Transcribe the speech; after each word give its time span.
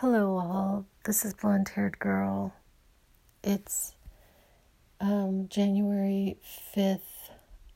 Hello, 0.00 0.36
all. 0.36 0.84
This 1.06 1.24
is 1.24 1.32
Blonde 1.32 1.70
Haired 1.70 1.98
Girl. 1.98 2.52
It's 3.42 3.94
um, 5.00 5.48
January 5.48 6.36
5th 6.76 7.30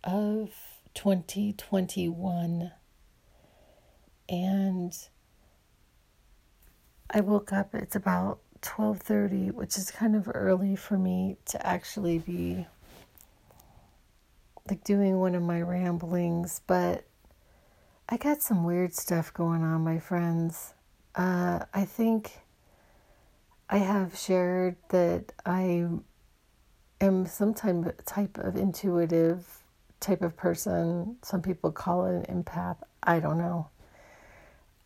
of 0.05 0.51
2021. 0.93 2.73
And 4.29 4.99
I 7.09 7.21
woke 7.23 7.55
up, 7.55 7.75
it's 7.75 7.97
about 7.97 8.41
12:30, 8.61 9.55
which 9.55 9.79
is 9.79 9.91
kind 9.91 10.15
of 10.15 10.31
early 10.35 10.77
for 10.77 10.99
me 10.99 11.39
to 11.47 11.67
actually 11.67 12.19
be 12.19 12.67
like 14.69 14.85
doing 14.85 15.19
one 15.19 15.35
of 15.35 15.43
my 15.43 15.63
ramblings, 15.63 16.61
but 16.67 17.05
I 18.11 18.19
got 18.19 18.43
some 18.43 18.65
weird 18.65 18.93
stuff 18.93 19.33
going 19.33 19.63
on, 19.63 19.81
my 19.83 19.99
friends. 19.99 20.75
Uh, 21.15 21.65
I 21.75 21.85
think 21.85 22.33
I 23.69 23.79
have 23.79 24.17
shared 24.17 24.77
that 24.91 25.33
I 25.45 25.89
am 27.01 27.27
some 27.27 27.55
type 27.55 28.03
type 28.05 28.39
of 28.39 28.57
intuitive 28.57 29.63
type 30.01 30.23
of 30.23 30.37
person. 30.37 31.17
Some 31.23 31.43
people 31.43 31.73
call 31.73 32.07
it 32.07 32.29
an 32.29 32.43
empath. 32.43 32.77
I 33.03 33.21
don't 33.21 33.39
know. 33.39 33.69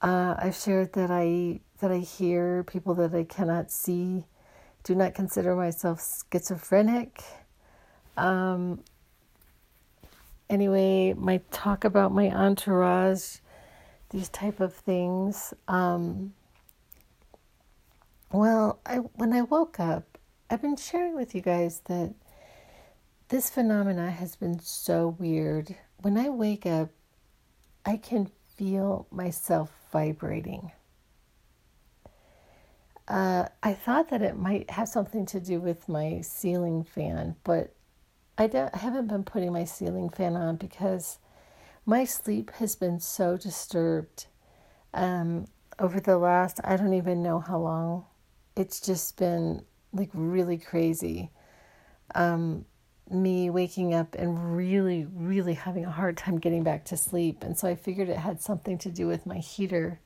Uh, 0.02 0.34
I've 0.38 0.54
shared 0.56 0.92
that 0.94 1.10
I 1.10 1.60
that 1.80 1.90
I 1.90 1.98
hear 1.98 2.62
people 2.64 2.94
that 2.94 3.14
I 3.14 3.24
cannot 3.24 3.70
see. 3.70 4.26
Do 4.82 4.94
not 4.94 5.14
consider 5.14 5.56
myself 5.56 6.02
schizophrenic. 6.30 7.22
Um, 8.16 8.82
anyway, 10.50 11.14
my 11.14 11.40
talk 11.50 11.84
about 11.84 12.12
my 12.12 12.30
entourage 12.30 13.38
these 14.14 14.28
type 14.28 14.60
of 14.60 14.72
things. 14.72 15.52
Um, 15.66 16.34
well, 18.32 18.78
I 18.86 18.98
when 18.98 19.32
I 19.32 19.42
woke 19.42 19.80
up, 19.80 20.18
I've 20.48 20.62
been 20.62 20.76
sharing 20.76 21.16
with 21.16 21.34
you 21.34 21.40
guys 21.40 21.80
that 21.86 22.14
this 23.28 23.50
phenomena 23.50 24.12
has 24.12 24.36
been 24.36 24.60
so 24.60 25.16
weird. 25.18 25.74
When 26.00 26.16
I 26.16 26.28
wake 26.28 26.64
up, 26.64 26.90
I 27.84 27.96
can 27.96 28.30
feel 28.56 29.08
myself 29.10 29.72
vibrating. 29.90 30.70
Uh, 33.08 33.48
I 33.62 33.74
thought 33.74 34.10
that 34.10 34.22
it 34.22 34.36
might 34.36 34.70
have 34.70 34.88
something 34.88 35.26
to 35.26 35.40
do 35.40 35.60
with 35.60 35.88
my 35.88 36.20
ceiling 36.20 36.84
fan, 36.84 37.34
but 37.42 37.74
I, 38.38 38.44
I 38.72 38.78
haven't 38.78 39.08
been 39.08 39.24
putting 39.24 39.52
my 39.52 39.64
ceiling 39.64 40.08
fan 40.08 40.36
on 40.36 40.56
because 40.56 41.18
my 41.86 42.04
sleep 42.04 42.50
has 42.52 42.76
been 42.76 43.00
so 43.00 43.36
disturbed 43.36 44.26
um, 44.94 45.46
over 45.78 46.00
the 46.00 46.16
last, 46.16 46.60
I 46.64 46.76
don't 46.76 46.94
even 46.94 47.22
know 47.22 47.40
how 47.40 47.58
long. 47.58 48.04
It's 48.56 48.80
just 48.80 49.16
been 49.16 49.64
like 49.92 50.10
really 50.14 50.58
crazy. 50.58 51.30
Um, 52.14 52.64
me 53.10 53.50
waking 53.50 53.92
up 53.92 54.14
and 54.14 54.56
really, 54.56 55.06
really 55.12 55.54
having 55.54 55.84
a 55.84 55.90
hard 55.90 56.16
time 56.16 56.38
getting 56.38 56.62
back 56.62 56.84
to 56.86 56.96
sleep. 56.96 57.42
And 57.42 57.58
so 57.58 57.68
I 57.68 57.74
figured 57.74 58.08
it 58.08 58.16
had 58.16 58.40
something 58.40 58.78
to 58.78 58.90
do 58.90 59.06
with 59.06 59.26
my 59.26 59.38
heater. 59.38 60.00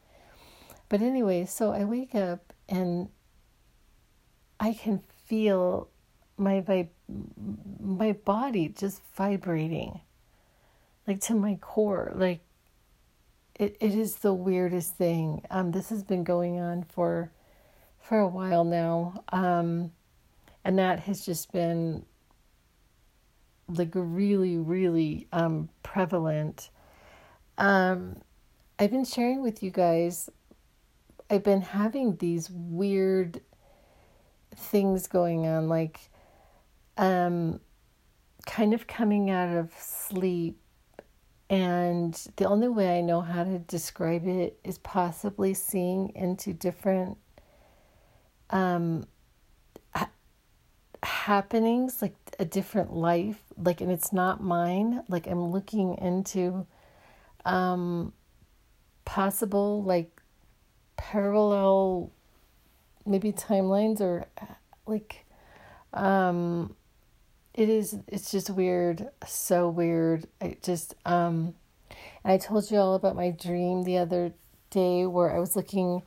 But 0.88 1.02
anyway, 1.02 1.44
so 1.44 1.72
I 1.72 1.84
wake 1.84 2.14
up 2.14 2.52
and 2.68 3.08
I 4.58 4.72
can 4.72 5.02
feel 5.26 5.88
my 6.36 6.88
my 7.80 8.12
body 8.12 8.68
just 8.68 9.02
vibrating 9.14 10.00
like 11.08 11.20
to 11.22 11.34
my 11.34 11.56
core. 11.56 12.12
Like 12.14 12.40
it, 13.58 13.76
it 13.80 13.94
is 13.94 14.16
the 14.16 14.34
weirdest 14.34 14.94
thing. 14.94 15.42
Um, 15.50 15.72
this 15.72 15.88
has 15.88 16.04
been 16.04 16.22
going 16.22 16.60
on 16.60 16.84
for 16.84 17.32
for 17.98 18.20
a 18.20 18.28
while 18.28 18.64
now. 18.64 19.24
Um, 19.30 19.92
and 20.64 20.78
that 20.78 21.00
has 21.00 21.24
just 21.24 21.50
been 21.50 22.04
like 23.68 23.92
really, 23.94 24.56
really 24.56 25.26
um, 25.32 25.68
prevalent. 25.82 26.70
Um, 27.56 28.16
I've 28.78 28.90
been 28.90 29.04
sharing 29.04 29.42
with 29.42 29.62
you 29.62 29.70
guys, 29.70 30.30
I've 31.28 31.42
been 31.42 31.60
having 31.60 32.16
these 32.16 32.48
weird 32.50 33.40
things 34.54 35.06
going 35.06 35.46
on, 35.46 35.68
like 35.68 36.00
um, 36.96 37.60
kind 38.46 38.72
of 38.72 38.86
coming 38.86 39.30
out 39.30 39.54
of 39.54 39.72
sleep 39.78 40.58
and 41.50 42.14
the 42.36 42.44
only 42.44 42.68
way 42.68 42.98
I 42.98 43.00
know 43.00 43.20
how 43.22 43.44
to 43.44 43.58
describe 43.58 44.26
it 44.26 44.58
is 44.64 44.78
possibly 44.78 45.54
seeing 45.54 46.12
into 46.14 46.52
different 46.52 47.16
um, 48.50 49.06
ha- 49.94 50.10
happenings, 51.02 52.02
like 52.02 52.14
a 52.38 52.44
different 52.44 52.92
life, 52.92 53.40
like, 53.56 53.80
and 53.80 53.90
it's 53.90 54.12
not 54.12 54.42
mine. 54.42 55.02
Like, 55.08 55.26
I'm 55.26 55.50
looking 55.50 55.96
into 55.98 56.66
um, 57.46 58.12
possible, 59.06 59.82
like, 59.82 60.20
parallel, 60.96 62.10
maybe 63.06 63.32
timelines 63.32 64.00
or 64.00 64.26
like, 64.86 65.24
um, 65.94 66.74
it 67.58 67.68
is 67.68 67.98
it's 68.06 68.30
just 68.30 68.50
weird 68.50 69.08
so 69.26 69.68
weird. 69.68 70.28
I 70.40 70.56
just 70.62 70.94
um 71.04 71.54
and 72.22 72.32
i 72.32 72.38
told 72.38 72.70
you 72.70 72.78
all 72.78 72.94
about 72.94 73.16
my 73.16 73.30
dream 73.30 73.82
the 73.82 73.98
other 73.98 74.32
day 74.70 75.06
where 75.06 75.34
i 75.34 75.40
was 75.40 75.56
looking 75.56 76.02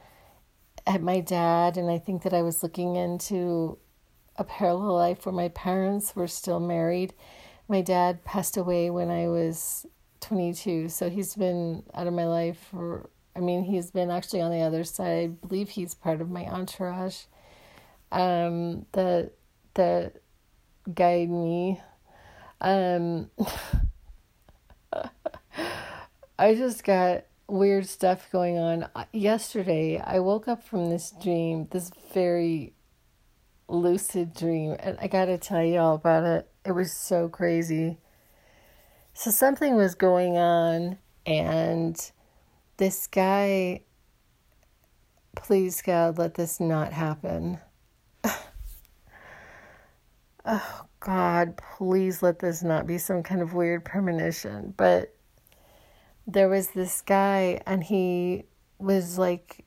at 0.87 1.01
my 1.01 1.19
dad 1.19 1.75
and 1.75 1.89
i 1.91 1.97
think 1.97 2.23
that 2.23 2.33
i 2.33 2.41
was 2.41 2.63
looking 2.63 2.95
into 2.95 3.77
a 4.37 4.45
parallel 4.45 4.95
life 4.95 5.25
where 5.25 5.33
my 5.33 5.49
parents 5.49 6.15
were 6.15 6.27
still 6.27 6.59
married. 6.59 7.13
My 7.67 7.81
dad 7.81 8.23
passed 8.23 8.55
away 8.55 8.89
when 8.89 9.09
i 9.11 9.27
was 9.27 9.85
22 10.21 10.87
so 10.87 11.09
he's 11.09 11.35
been 11.35 11.83
out 11.93 12.07
of 12.07 12.13
my 12.13 12.27
life 12.27 12.67
for 12.71 13.09
i 13.35 13.41
mean 13.41 13.63
he's 13.65 13.91
been 13.91 14.09
actually 14.09 14.39
on 14.39 14.51
the 14.51 14.61
other 14.61 14.85
side. 14.85 15.23
I 15.23 15.27
believe 15.27 15.69
he's 15.69 15.95
part 15.95 16.21
of 16.21 16.29
my 16.29 16.45
entourage. 16.45 17.23
Um 18.09 18.85
the 18.93 19.31
the 19.73 20.13
guide 20.93 21.29
me. 21.29 21.81
Um, 22.59 23.29
I 26.39 26.55
just 26.55 26.83
got 26.83 27.25
weird 27.47 27.85
stuff 27.87 28.29
going 28.31 28.57
on. 28.57 28.87
Yesterday, 29.11 29.99
I 29.99 30.19
woke 30.19 30.47
up 30.47 30.63
from 30.63 30.89
this 30.89 31.13
dream, 31.21 31.67
this 31.71 31.91
very 32.13 32.73
lucid 33.67 34.33
dream, 34.33 34.75
and 34.79 34.97
I 34.99 35.07
gotta 35.07 35.37
tell 35.37 35.63
you 35.63 35.79
all 35.79 35.95
about 35.95 36.23
it. 36.23 36.49
It 36.65 36.71
was 36.71 36.91
so 36.91 37.29
crazy. 37.29 37.97
So, 39.13 39.29
something 39.31 39.75
was 39.75 39.95
going 39.95 40.37
on, 40.37 40.97
and 41.25 42.11
this 42.77 43.07
guy, 43.07 43.81
please 45.35 45.81
God, 45.81 46.17
let 46.17 46.35
this 46.35 46.59
not 46.59 46.93
happen 46.93 47.59
oh 50.45 50.85
God, 50.99 51.57
please 51.77 52.21
let 52.21 52.39
this 52.39 52.63
not 52.63 52.87
be 52.87 52.97
some 52.97 53.23
kind 53.23 53.41
of 53.41 53.53
weird 53.53 53.85
premonition. 53.85 54.73
But 54.77 55.13
there 56.27 56.49
was 56.49 56.69
this 56.69 57.01
guy, 57.01 57.61
and 57.65 57.83
he 57.83 58.45
was 58.77 59.17
like, 59.17 59.65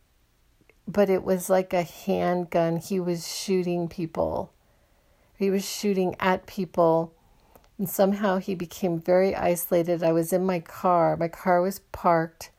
but 0.86 1.08
it 1.10 1.24
was 1.24 1.48
like 1.48 1.72
a 1.72 1.82
handgun. 1.82 2.76
He 2.76 3.00
was 3.00 3.32
shooting 3.32 3.88
people, 3.88 4.52
he 5.36 5.50
was 5.50 5.68
shooting 5.68 6.14
at 6.20 6.46
people. 6.46 7.14
And 7.76 7.90
somehow 7.90 8.38
he 8.38 8.54
became 8.54 9.00
very 9.00 9.34
isolated. 9.34 10.04
I 10.04 10.12
was 10.12 10.32
in 10.32 10.46
my 10.46 10.60
car. 10.60 11.16
My 11.16 11.26
car 11.26 11.60
was 11.60 11.80
parked. 11.90 12.52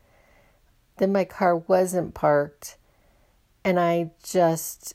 Then 0.97 1.13
my 1.13 1.23
car 1.23 1.55
wasn't 1.55 2.13
parked. 2.13 2.75
And 3.63 3.79
I 3.79 4.11
just 4.21 4.93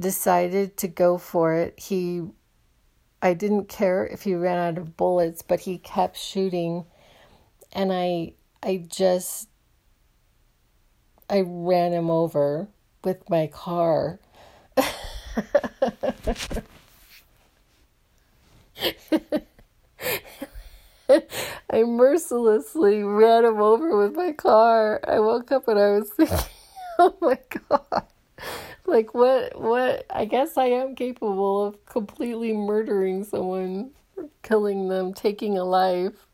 decided 0.00 0.76
to 0.78 0.88
go 0.88 1.18
for 1.18 1.54
it. 1.54 1.78
He 1.78 2.22
I 3.22 3.34
didn't 3.34 3.68
care 3.68 4.06
if 4.06 4.22
he 4.22 4.34
ran 4.34 4.56
out 4.56 4.78
of 4.78 4.96
bullets, 4.96 5.42
but 5.42 5.60
he 5.60 5.78
kept 5.78 6.16
shooting 6.16 6.86
and 7.72 7.92
I 7.92 8.32
I 8.62 8.84
just 8.88 9.48
I 11.28 11.42
ran 11.46 11.92
him 11.92 12.10
over 12.10 12.68
with 13.04 13.28
my 13.28 13.46
car. 13.46 14.18
I 21.72 21.82
mercilessly 21.84 23.02
ran 23.02 23.44
him 23.44 23.60
over 23.60 23.96
with 23.96 24.14
my 24.14 24.32
car. 24.32 25.00
I 25.06 25.20
woke 25.20 25.52
up 25.52 25.68
and 25.68 25.78
I 25.78 25.90
was 25.90 26.10
thinking, 26.10 26.38
oh 26.98 27.16
my 27.20 27.38
God 27.68 28.04
like 28.90 29.14
what 29.14 29.58
what 29.60 30.04
I 30.10 30.24
guess 30.24 30.58
I 30.58 30.66
am 30.66 30.94
capable 30.94 31.64
of 31.64 31.86
completely 31.86 32.52
murdering 32.52 33.24
someone, 33.24 33.92
killing 34.42 34.88
them, 34.88 35.14
taking 35.14 35.56
a 35.56 35.64
life. 35.64 36.26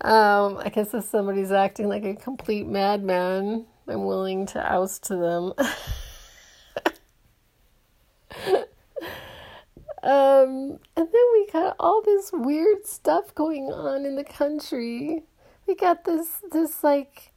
Um, 0.00 0.58
I 0.58 0.70
guess 0.70 0.94
if 0.94 1.04
somebody's 1.04 1.52
acting 1.52 1.88
like 1.88 2.04
a 2.04 2.14
complete 2.14 2.66
madman, 2.66 3.66
I'm 3.86 4.04
willing 4.04 4.46
to 4.46 4.72
oust 4.72 5.08
them. 5.08 5.52
um, 10.02 10.78
and 10.96 10.96
then 10.96 11.26
we 11.32 11.48
got 11.52 11.76
all 11.78 12.02
this 12.02 12.30
weird 12.32 12.86
stuff 12.86 13.34
going 13.34 13.66
on 13.66 14.04
in 14.04 14.16
the 14.16 14.24
country. 14.24 15.22
We 15.66 15.76
got 15.76 16.04
this 16.04 16.42
this 16.50 16.82
like 16.82 17.32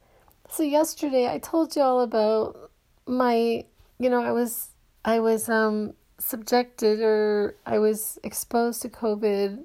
so 0.50 0.62
yesterday 0.62 1.28
I 1.30 1.38
told 1.38 1.76
you 1.76 1.82
all 1.82 2.00
about 2.00 2.70
my 3.06 3.64
you 3.98 4.10
know, 4.10 4.22
I 4.22 4.32
was 4.32 4.70
I 5.04 5.20
was 5.20 5.48
um 5.48 5.94
subjected 6.18 7.00
or 7.00 7.56
I 7.64 7.78
was 7.78 8.18
exposed 8.22 8.82
to 8.82 8.88
COVID 8.88 9.64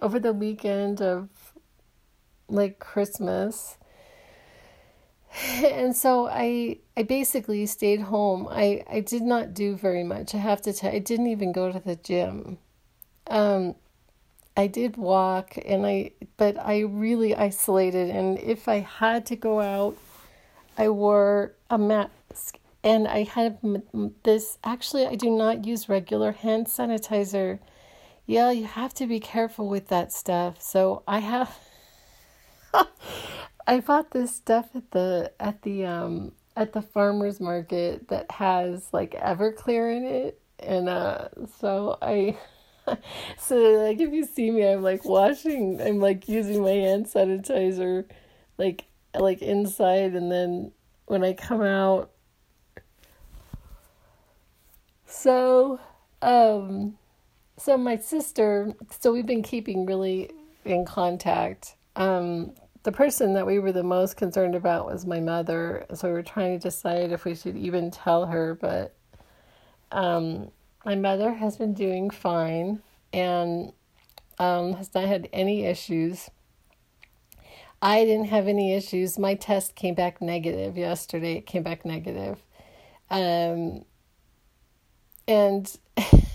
over 0.00 0.18
the 0.18 0.32
weekend 0.32 1.00
of 1.00 1.28
like 2.48 2.78
Christmas. 2.78 3.76
And 5.64 5.96
so 5.96 6.28
I 6.28 6.78
I 6.96 7.02
basically 7.02 7.66
stayed 7.66 8.02
home. 8.02 8.46
I, 8.50 8.84
I 8.88 9.00
did 9.00 9.22
not 9.22 9.52
do 9.52 9.76
very 9.76 10.04
much. 10.04 10.34
I 10.34 10.38
have 10.38 10.62
to 10.62 10.72
tell 10.72 10.92
I 10.92 11.00
didn't 11.00 11.26
even 11.26 11.52
go 11.52 11.72
to 11.72 11.80
the 11.80 11.96
gym. 11.96 12.58
Um 13.26 13.74
I 14.56 14.68
did 14.68 14.96
walk 14.96 15.58
and 15.66 15.84
I 15.84 16.12
but 16.36 16.56
I 16.58 16.80
really 16.80 17.34
isolated 17.34 18.10
and 18.10 18.38
if 18.38 18.68
I 18.68 18.78
had 18.80 19.26
to 19.26 19.36
go 19.36 19.60
out 19.60 19.96
I 20.78 20.88
wore 20.88 21.54
a 21.68 21.78
mask 21.78 22.58
and 22.84 23.08
I 23.08 23.22
had 23.22 23.58
this 24.22 24.58
actually 24.62 25.06
I 25.06 25.16
do 25.16 25.30
not 25.30 25.64
use 25.64 25.88
regular 25.88 26.32
hand 26.32 26.66
sanitizer. 26.66 27.58
Yeah, 28.26 28.50
you 28.50 28.66
have 28.66 28.94
to 28.94 29.06
be 29.06 29.20
careful 29.20 29.68
with 29.68 29.88
that 29.88 30.12
stuff. 30.12 30.60
So 30.60 31.02
I 31.08 31.20
have 31.20 31.58
I 33.66 33.80
bought 33.80 34.10
this 34.10 34.36
stuff 34.36 34.68
at 34.74 34.90
the 34.90 35.32
at 35.40 35.62
the 35.62 35.86
um 35.86 36.32
at 36.56 36.74
the 36.74 36.82
farmers 36.82 37.40
market 37.40 38.08
that 38.08 38.30
has 38.30 38.88
like 38.92 39.12
Everclear 39.12 39.96
in 39.96 40.04
it 40.04 40.40
and 40.60 40.88
uh 40.88 41.28
so 41.58 41.96
I 42.02 42.36
so 43.38 43.56
like 43.56 43.98
if 43.98 44.12
you 44.12 44.26
see 44.26 44.50
me 44.50 44.68
I'm 44.68 44.82
like 44.82 45.06
washing 45.06 45.80
I'm 45.80 46.00
like 46.00 46.28
using 46.28 46.62
my 46.62 46.70
hand 46.70 47.06
sanitizer 47.06 48.04
like 48.58 48.84
like 49.18 49.40
inside 49.40 50.14
and 50.14 50.30
then 50.30 50.72
when 51.06 51.24
I 51.24 51.32
come 51.32 51.62
out 51.62 52.10
so, 55.14 55.78
um, 56.22 56.98
so 57.56 57.78
my 57.78 57.96
sister, 57.96 58.74
so 59.00 59.12
we've 59.12 59.26
been 59.26 59.42
keeping 59.42 59.86
really 59.86 60.30
in 60.64 60.84
contact. 60.84 61.76
Um, 61.96 62.52
the 62.82 62.92
person 62.92 63.32
that 63.34 63.46
we 63.46 63.58
were 63.58 63.72
the 63.72 63.84
most 63.84 64.16
concerned 64.16 64.54
about 64.54 64.86
was 64.86 65.06
my 65.06 65.20
mother, 65.20 65.86
so 65.94 66.08
we 66.08 66.14
were 66.14 66.22
trying 66.22 66.58
to 66.58 66.62
decide 66.68 67.12
if 67.12 67.24
we 67.24 67.34
should 67.34 67.56
even 67.56 67.90
tell 67.90 68.26
her. 68.26 68.54
But 68.54 68.94
um, 69.92 70.50
my 70.84 70.96
mother 70.96 71.32
has 71.32 71.56
been 71.56 71.74
doing 71.74 72.10
fine 72.10 72.82
and 73.12 73.72
um, 74.38 74.74
has 74.74 74.92
not 74.94 75.04
had 75.04 75.28
any 75.32 75.64
issues. 75.64 76.28
I 77.80 78.04
didn't 78.04 78.26
have 78.26 78.48
any 78.48 78.74
issues. 78.74 79.18
My 79.18 79.34
test 79.34 79.76
came 79.76 79.94
back 79.94 80.20
negative 80.20 80.76
yesterday. 80.76 81.34
It 81.34 81.46
came 81.46 81.62
back 81.62 81.84
negative. 81.84 82.42
Um, 83.10 83.84
and 85.26 85.76
and 85.96 86.26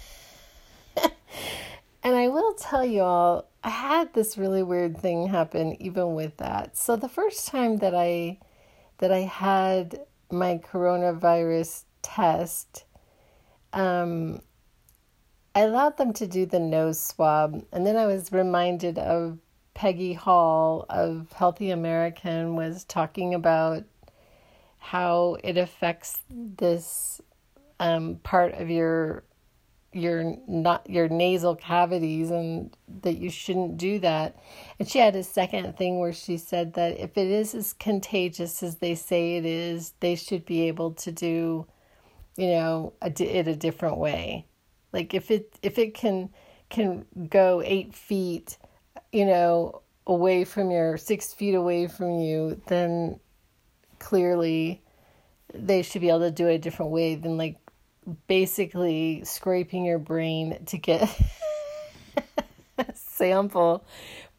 I 2.04 2.28
will 2.28 2.54
tell 2.54 2.86
you 2.86 3.02
all, 3.02 3.50
I 3.64 3.70
had 3.70 4.14
this 4.14 4.38
really 4.38 4.64
weird 4.64 4.98
thing 4.98 5.28
happen 5.28 5.82
even 5.82 6.16
with 6.16 6.38
that. 6.38 6.78
So 6.78 6.96
the 6.96 7.10
first 7.10 7.48
time 7.48 7.78
that 7.78 7.94
I 7.94 8.40
that 9.00 9.12
I 9.12 9.20
had 9.20 10.00
my 10.32 10.58
coronavirus 10.58 11.84
test, 12.02 12.86
um, 13.74 14.42
I 15.56 15.62
allowed 15.62 15.98
them 15.98 16.14
to 16.14 16.28
do 16.28 16.46
the 16.46 16.60
nose 16.60 17.02
swab, 17.02 17.64
and 17.72 17.86
then 17.86 17.96
I 17.96 18.06
was 18.06 18.32
reminded 18.32 18.98
of 18.98 19.40
Peggy 19.74 20.14
Hall 20.14 20.86
of 20.90 21.32
Healthy 21.32 21.72
American 21.72 22.56
was 22.56 22.84
talking 22.84 23.34
about 23.34 23.84
how 24.78 25.38
it 25.44 25.58
affects 25.58 26.20
this 26.30 27.22
um, 27.80 28.20
part 28.24 28.54
of 28.56 28.70
your 28.70 29.24
your 29.92 30.36
not 30.48 30.88
your 30.88 31.10
nasal 31.10 31.56
cavities 31.56 32.30
and 32.30 32.76
that 33.02 33.18
you 33.18 33.30
shouldn't 33.30 33.78
do 33.78 34.00
that. 34.00 34.38
And 34.78 34.88
she 34.88 35.00
had 35.00 35.16
a 35.16 35.24
second 35.24 35.78
thing 35.78 36.00
where 36.00 36.14
she 36.14 36.38
said 36.38 36.74
that 36.74 37.00
if 37.00 37.18
it 37.18 37.28
is 37.28 37.56
as 37.56 37.74
contagious 37.74 38.62
as 38.62 38.78
they 38.78 38.94
say 38.96 39.38
it 39.38 39.46
is, 39.46 39.94
they 40.00 40.16
should 40.16 40.46
be 40.46 40.68
able 40.68 40.92
to 40.94 41.12
do, 41.12 41.66
you 42.38 42.48
know, 42.48 42.94
a, 43.02 43.12
it 43.20 43.48
a 43.48 43.56
different 43.56 43.98
way. 43.98 44.46
Like 44.94 45.14
if 45.14 45.32
it 45.32 45.58
if 45.64 45.80
it 45.80 45.94
can 45.94 46.30
can 46.70 47.06
go 47.30 47.62
eight 47.66 47.96
feet, 47.96 48.58
you 49.12 49.26
know, 49.26 49.82
away 50.06 50.44
from 50.44 50.70
your 50.70 50.98
six 50.98 51.34
feet 51.34 51.56
away 51.56 51.88
from 51.88 52.20
you, 52.20 52.62
then 52.68 53.20
clearly 53.98 54.82
they 55.54 55.82
should 55.82 56.02
be 56.02 56.10
able 56.10 56.20
to 56.20 56.32
do 56.32 56.48
it 56.48 56.56
a 56.56 56.60
different 56.60 56.92
way 56.92 57.16
than 57.16 57.38
like 57.38 57.58
basically 58.28 59.24
scraping 59.26 59.86
your 59.86 60.00
brain 60.00 60.66
to 60.68 60.78
get 60.78 61.10
a 62.78 62.86
sample. 62.94 63.84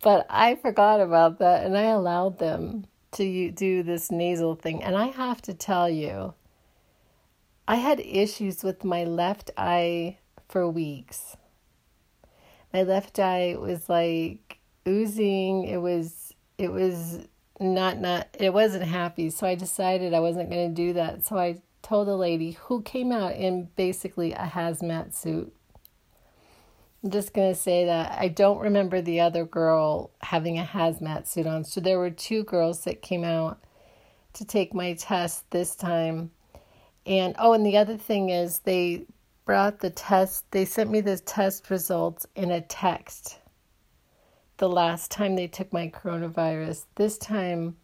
But 0.03 0.27
I 0.31 0.55
forgot 0.55 1.01
about 1.01 1.39
that 1.41 1.65
and 1.65 1.77
I 1.77 1.85
allowed 1.85 2.39
them 2.39 2.87
to 3.13 3.51
do 3.51 3.83
this 3.83 4.11
nasal 4.11 4.55
thing. 4.55 4.83
And 4.83 4.97
I 4.97 5.07
have 5.07 5.43
to 5.43 5.55
tell 5.55 5.89
you, 5.89 6.35
I 7.69 7.77
had 7.77 8.01
issues 8.01 8.65
with 8.65 8.85
my 8.85 9.05
left 9.05 9.51
eye 9.57 10.19
for 10.49 10.69
weeks. 10.69 11.37
My 12.73 12.83
left 12.83 13.19
eye 13.19 13.57
was 13.59 13.89
like 13.89 14.59
oozing. 14.87 15.65
It 15.65 15.79
was 15.79 16.35
it 16.59 16.73
was 16.73 17.21
not 17.59 17.99
not 17.99 18.29
it 18.39 18.53
wasn't 18.53 18.85
happy. 18.85 19.31
So 19.31 19.47
I 19.47 19.55
decided 19.55 20.15
I 20.15 20.21
wasn't 20.21 20.51
going 20.51 20.75
to 20.75 20.75
do 20.75 20.93
that. 20.95 21.25
So 21.25 21.37
I 21.37 21.61
told 21.83 22.09
a 22.09 22.15
lady 22.15 22.53
who 22.53 22.83
came 22.83 23.13
out 23.13 23.35
in 23.35 23.69
basically 23.77 24.33
a 24.33 24.51
hazmat 24.53 25.15
suit. 25.15 25.53
I'm 27.03 27.11
just 27.11 27.33
going 27.33 27.53
to 27.53 27.59
say 27.59 27.87
that 27.87 28.19
I 28.19 28.29
don't 28.29 28.59
remember 28.59 29.01
the 29.01 29.21
other 29.21 29.45
girl 29.45 30.11
having 30.21 30.59
a 30.59 30.65
hazmat 30.65 31.27
suit 31.27 31.47
on. 31.47 31.65
So 31.65 31.81
there 31.81 31.99
were 31.99 32.11
two 32.11 32.45
girls 32.45 32.85
that 32.85 33.01
came 33.01 33.25
out 33.25 33.59
to 34.35 34.45
take 34.45 34.75
my 34.75 34.93
test 34.95 35.51
this 35.51 35.75
time. 35.75 36.31
And 37.07 37.35
oh, 37.39 37.55
and 37.55 37.65
the 37.65 37.79
other 37.79 37.97
thing 37.97 38.29
is 38.29 38.61
they 38.61 39.07
brought 39.47 39.81
the 39.81 39.91
test, 39.91 40.51
they 40.51 40.65
sent 40.65 40.91
me 40.91 41.01
the 41.01 41.19
test 41.19 41.71
results 41.71 42.27
in 42.37 42.51
a 42.51 42.61
text 42.61 43.39
the 44.61 44.69
last 44.69 45.11
time 45.11 45.35
they 45.35 45.47
took 45.47 45.73
my 45.73 45.89
coronavirus. 45.89 46.85
This 46.97 47.17
time 47.17 47.77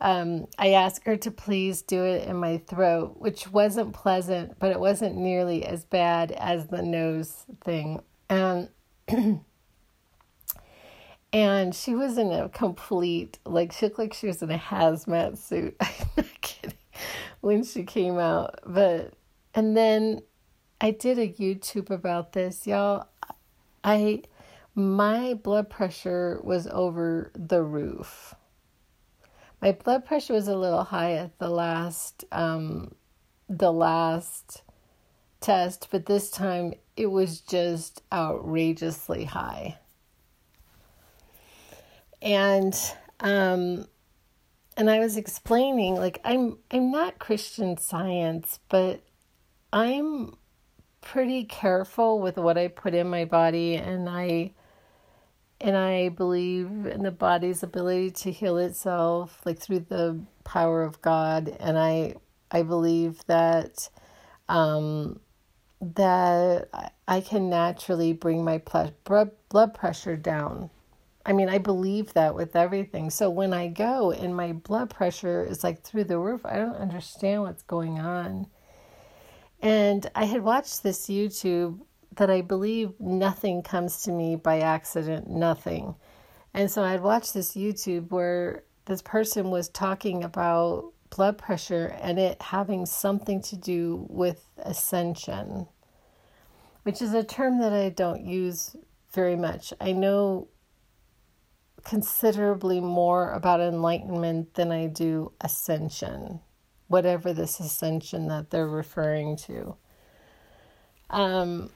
um, 0.00 0.46
I 0.58 0.72
asked 0.72 1.04
her 1.04 1.16
to 1.18 1.30
please 1.30 1.82
do 1.82 2.04
it 2.04 2.26
in 2.26 2.36
my 2.36 2.58
throat, 2.58 3.16
which 3.18 3.48
wasn't 3.48 3.92
pleasant, 3.92 4.58
but 4.58 4.70
it 4.70 4.80
wasn't 4.80 5.16
nearly 5.16 5.64
as 5.64 5.84
bad 5.84 6.32
as 6.32 6.68
the 6.68 6.82
nose 6.82 7.44
thing. 7.62 8.02
And 8.30 8.70
and 11.32 11.74
she 11.74 11.94
was 11.94 12.16
in 12.16 12.32
a 12.32 12.48
complete 12.48 13.38
like 13.44 13.72
she 13.72 13.86
looked 13.86 13.98
like 13.98 14.14
she 14.14 14.26
was 14.26 14.42
in 14.42 14.50
a 14.50 14.58
hazmat 14.58 15.36
suit. 15.36 15.76
I'm 15.80 16.06
not 16.16 16.40
kidding. 16.40 16.78
When 17.40 17.62
she 17.62 17.84
came 17.84 18.18
out, 18.18 18.60
but 18.66 19.12
and 19.54 19.76
then 19.76 20.22
I 20.80 20.92
did 20.92 21.18
a 21.18 21.28
YouTube 21.28 21.90
about 21.90 22.32
this, 22.32 22.66
y'all. 22.66 23.06
I 23.84 24.22
my 24.74 25.34
blood 25.34 25.68
pressure 25.68 26.40
was 26.42 26.66
over 26.68 27.32
the 27.34 27.62
roof 27.62 28.34
my 29.60 29.72
blood 29.72 30.04
pressure 30.06 30.32
was 30.32 30.48
a 30.48 30.56
little 30.56 30.84
high 30.84 31.12
at 31.14 31.38
the 31.38 31.48
last 31.48 32.24
um, 32.32 32.94
the 33.48 33.72
last 33.72 34.62
test, 35.40 35.88
but 35.90 36.06
this 36.06 36.30
time 36.30 36.74
it 36.96 37.06
was 37.06 37.40
just 37.40 38.02
outrageously 38.12 39.24
high. 39.24 39.78
And 42.22 42.74
um, 43.20 43.86
and 44.76 44.88
I 44.90 44.98
was 44.98 45.16
explaining 45.16 45.96
like 45.96 46.20
I'm 46.24 46.58
I'm 46.70 46.90
not 46.90 47.18
Christian 47.18 47.76
Science, 47.76 48.60
but 48.68 49.02
I'm 49.72 50.36
pretty 51.00 51.44
careful 51.44 52.20
with 52.20 52.36
what 52.36 52.58
I 52.58 52.68
put 52.68 52.94
in 52.94 53.08
my 53.08 53.24
body 53.24 53.74
and 53.74 54.08
I 54.08 54.52
and 55.60 55.76
I 55.76 56.08
believe 56.08 56.86
in 56.86 57.02
the 57.02 57.10
body's 57.10 57.62
ability 57.62 58.12
to 58.12 58.32
heal 58.32 58.56
itself, 58.56 59.40
like 59.44 59.58
through 59.58 59.80
the 59.80 60.18
power 60.44 60.82
of 60.82 61.02
God. 61.02 61.54
And 61.60 61.78
I, 61.78 62.14
I 62.50 62.62
believe 62.62 63.24
that, 63.26 63.90
um, 64.48 65.20
that 65.80 66.92
I 67.06 67.20
can 67.20 67.50
naturally 67.50 68.12
bring 68.12 68.44
my 68.44 68.58
blood 68.58 68.94
blood 69.04 69.74
pressure 69.74 70.16
down. 70.16 70.70
I 71.26 71.32
mean, 71.32 71.48
I 71.50 71.58
believe 71.58 72.14
that 72.14 72.34
with 72.34 72.56
everything. 72.56 73.10
So 73.10 73.28
when 73.28 73.52
I 73.52 73.68
go 73.68 74.10
and 74.10 74.34
my 74.34 74.52
blood 74.52 74.88
pressure 74.88 75.44
is 75.44 75.62
like 75.62 75.82
through 75.82 76.04
the 76.04 76.18
roof, 76.18 76.46
I 76.46 76.56
don't 76.56 76.76
understand 76.76 77.42
what's 77.42 77.62
going 77.62 77.98
on. 77.98 78.46
And 79.60 80.10
I 80.14 80.24
had 80.24 80.42
watched 80.42 80.82
this 80.82 81.06
YouTube 81.08 81.80
that 82.16 82.30
I 82.30 82.40
believe 82.40 82.92
nothing 82.98 83.62
comes 83.62 84.02
to 84.02 84.12
me 84.12 84.36
by 84.36 84.60
accident, 84.60 85.28
nothing. 85.28 85.94
And 86.52 86.70
so 86.70 86.82
I 86.82 86.90
had 86.92 87.02
watched 87.02 87.34
this 87.34 87.54
YouTube 87.54 88.10
where 88.10 88.64
this 88.86 89.02
person 89.02 89.50
was 89.50 89.68
talking 89.68 90.24
about 90.24 90.92
blood 91.10 91.38
pressure 91.38 91.96
and 92.00 92.18
it 92.18 92.40
having 92.40 92.86
something 92.86 93.42
to 93.42 93.56
do 93.56 94.06
with 94.08 94.44
ascension, 94.58 95.66
which 96.82 97.00
is 97.02 97.14
a 97.14 97.24
term 97.24 97.60
that 97.60 97.72
I 97.72 97.90
don't 97.90 98.24
use 98.24 98.74
very 99.12 99.36
much. 99.36 99.72
I 99.80 99.92
know 99.92 100.48
considerably 101.84 102.80
more 102.80 103.32
about 103.32 103.60
enlightenment 103.60 104.54
than 104.54 104.70
I 104.70 104.86
do 104.86 105.32
ascension, 105.40 106.40
whatever 106.88 107.32
this 107.32 107.60
ascension 107.60 108.28
that 108.28 108.50
they're 108.50 108.68
referring 108.68 109.36
to. 109.38 109.76
Um, 111.08 111.70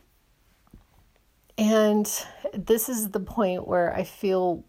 and 1.57 2.11
this 2.53 2.89
is 2.89 3.11
the 3.11 3.21
point 3.21 3.67
where 3.67 3.95
I 3.95 4.05
feel 4.05 4.65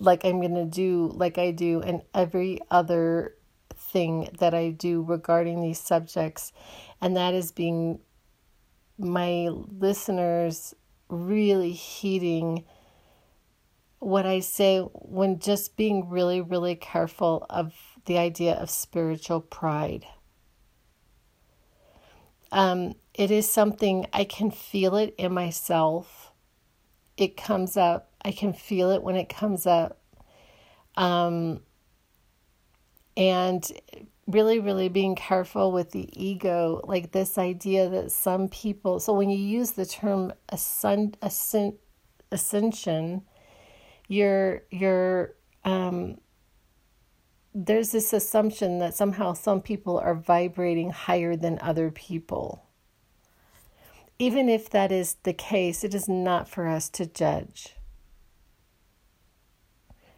like 0.00 0.24
I'm 0.24 0.40
going 0.40 0.54
to 0.54 0.64
do, 0.64 1.10
like 1.14 1.38
I 1.38 1.50
do 1.50 1.80
in 1.80 2.02
every 2.14 2.60
other 2.70 3.34
thing 3.76 4.28
that 4.38 4.54
I 4.54 4.70
do 4.70 5.02
regarding 5.02 5.60
these 5.60 5.80
subjects, 5.80 6.52
and 7.00 7.16
that 7.16 7.34
is 7.34 7.52
being 7.52 8.00
my 8.98 9.48
listeners 9.48 10.74
really 11.08 11.72
heeding 11.72 12.64
what 13.98 14.26
I 14.26 14.40
say 14.40 14.80
when 14.80 15.38
just 15.38 15.76
being 15.76 16.08
really, 16.08 16.40
really 16.40 16.76
careful 16.76 17.46
of 17.48 17.72
the 18.04 18.18
idea 18.18 18.54
of 18.54 18.68
spiritual 18.68 19.40
pride. 19.40 20.04
Um, 22.52 22.94
it 23.14 23.30
is 23.30 23.48
something 23.48 24.06
I 24.12 24.24
can 24.24 24.50
feel 24.50 24.96
it 24.96 25.14
in 25.16 25.32
myself. 25.32 26.32
It 27.16 27.36
comes 27.36 27.76
up. 27.76 28.10
I 28.24 28.32
can 28.32 28.52
feel 28.52 28.90
it 28.90 29.02
when 29.02 29.14
it 29.14 29.28
comes 29.28 29.66
up. 29.66 30.00
Um, 30.96 31.60
and 33.16 33.64
really, 34.26 34.58
really 34.58 34.88
being 34.88 35.14
careful 35.14 35.70
with 35.70 35.92
the 35.92 36.08
ego, 36.20 36.80
like 36.84 37.12
this 37.12 37.38
idea 37.38 37.88
that 37.88 38.10
some 38.10 38.48
people, 38.48 38.98
so 38.98 39.12
when 39.12 39.30
you 39.30 39.38
use 39.38 39.72
the 39.72 39.86
term 39.86 40.32
ascend, 40.48 41.16
ascend, 41.22 41.74
ascension, 42.32 43.22
you're, 44.08 44.62
you're, 44.70 45.34
um, 45.64 46.18
there's 47.54 47.92
this 47.92 48.12
assumption 48.12 48.80
that 48.80 48.94
somehow 48.94 49.32
some 49.34 49.60
people 49.60 49.98
are 49.98 50.16
vibrating 50.16 50.90
higher 50.90 51.36
than 51.36 51.58
other 51.60 51.92
people. 51.92 52.63
Even 54.24 54.48
if 54.48 54.70
that 54.70 54.90
is 54.90 55.16
the 55.24 55.34
case, 55.34 55.84
it 55.84 55.94
is 55.94 56.08
not 56.08 56.48
for 56.48 56.66
us 56.66 56.88
to 56.88 57.04
judge. 57.04 57.76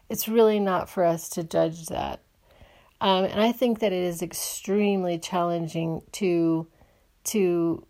It's 0.09 0.29
really 0.29 0.61
not 0.61 0.89
for 0.89 1.05
us 1.05 1.29
to 1.31 1.43
judge 1.43 1.87
that. 1.87 2.21
Um, 3.01 3.25
and 3.25 3.41
I 3.41 3.51
think 3.51 3.81
that 3.81 3.93
it 3.93 4.05
is 4.05 4.23
extremely 4.23 5.19
challenging 5.19 6.03
to 6.13 6.69
to 7.25 7.85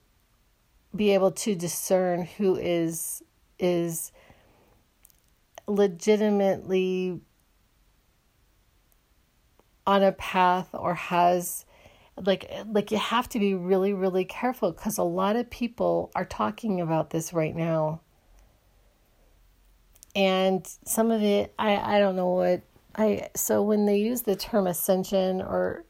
be 0.94 1.11
able 1.11 1.32
to 1.32 1.54
discern 1.54 2.23
who 2.23 2.56
is 2.56 3.23
is 3.58 4.11
legitimately 5.66 7.20
on 9.87 10.02
a 10.02 10.12
path 10.12 10.70
or 10.73 10.94
has 10.94 11.65
like 12.25 12.50
like 12.66 12.90
you 12.90 12.99
have 12.99 13.28
to 13.28 13.38
be 13.38 13.54
really 13.54 13.92
really 13.92 14.25
careful 14.25 14.73
cuz 14.73 14.99
a 14.99 15.02
lot 15.02 15.37
of 15.37 15.50
people 15.50 16.11
are 16.14 16.25
talking 16.25 16.80
about 16.80 17.11
this 17.11 17.32
right 17.32 17.54
now. 17.54 18.00
And 20.14 20.66
some 20.85 21.11
of 21.11 21.23
it 21.23 21.54
I 21.58 21.96
I 21.96 21.99
don't 21.99 22.16
know 22.16 22.30
what 22.30 22.62
I 22.94 23.28
so 23.37 23.62
when 23.62 23.87
they 23.87 23.99
use 23.99 24.23
the 24.23 24.37
term 24.37 24.66
ascension 24.66 25.42
or 25.42 25.85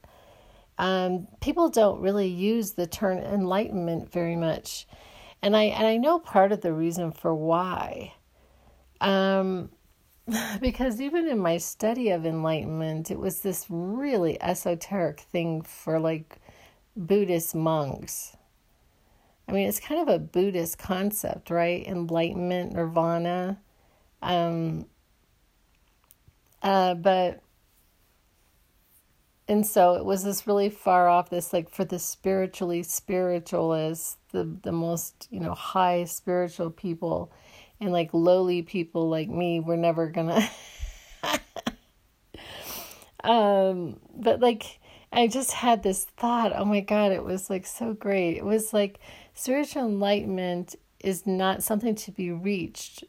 um, 0.79 1.29
people 1.41 1.69
don't 1.69 2.01
really 2.01 2.27
use 2.29 2.73
the 2.73 2.87
term 2.87 3.19
enlightenment 3.19 4.13
very 4.13 4.37
much, 4.37 4.87
and 5.43 5.57
I 5.57 5.65
and 5.65 5.87
I 5.87 5.97
know 5.97 6.19
part 6.19 6.53
of 6.53 6.61
the 6.61 6.73
reason 6.73 7.13
for 7.13 7.35
why. 7.35 8.13
Um, 9.01 9.71
because 10.61 11.01
even 11.01 11.29
in 11.29 11.39
my 11.39 11.57
study 11.57 12.11
of 12.11 12.27
enlightenment, 12.27 13.11
it 13.11 13.19
was 13.19 13.41
this 13.41 13.67
really 13.69 14.41
esoteric 14.43 15.21
thing 15.21 15.63
for 15.63 15.99
like 16.01 16.39
Buddhist 16.97 17.55
monks. 17.55 18.37
I 19.49 19.53
mean, 19.53 19.69
it's 19.69 19.79
kind 19.79 20.01
of 20.01 20.09
a 20.09 20.19
Buddhist 20.19 20.79
concept, 20.79 21.51
right? 21.51 21.87
Enlightenment, 21.87 22.73
nirvana. 22.73 23.61
Um, 24.21 24.87
uh, 26.63 26.95
but, 26.95 27.41
and 29.47 29.65
so 29.65 29.95
it 29.95 30.05
was 30.05 30.25
this 30.25 30.49
really 30.49 30.71
far 30.71 31.09
off, 31.09 31.31
this 31.31 31.53
like 31.53 31.71
for 31.71 31.85
the 31.85 32.01
spiritually 32.01 32.83
spiritualists, 32.83 34.17
the, 34.33 34.59
the 34.63 34.73
most, 34.73 35.29
you 35.31 35.39
know, 35.39 35.55
high 35.55 36.03
spiritual 36.05 36.71
people 36.71 37.31
and 37.81 37.93
like 37.93 38.11
lowly 38.13 38.63
people 38.63 39.09
like 39.09 39.29
me 39.29 39.61
we're 39.61 39.77
never 39.77 40.09
gonna 40.09 40.49
um 43.25 43.99
but 44.15 44.41
like 44.41 44.79
i 45.13 45.27
just 45.27 45.53
had 45.53 45.83
this 45.83 46.05
thought. 46.05 46.53
Oh 46.55 46.65
my 46.65 46.81
god 46.81 47.13
it 47.13 47.25
was 47.25 47.51
like 47.51 47.67
so 47.67 47.93
great. 47.93 48.37
It 48.37 48.45
was 48.45 48.73
like 48.73 48.99
spiritual 49.35 49.87
enlightenment 49.87 50.75
is 51.01 51.27
not 51.27 51.63
something 51.63 51.95
to 51.95 52.11
be 52.11 52.31
reached 52.31 53.05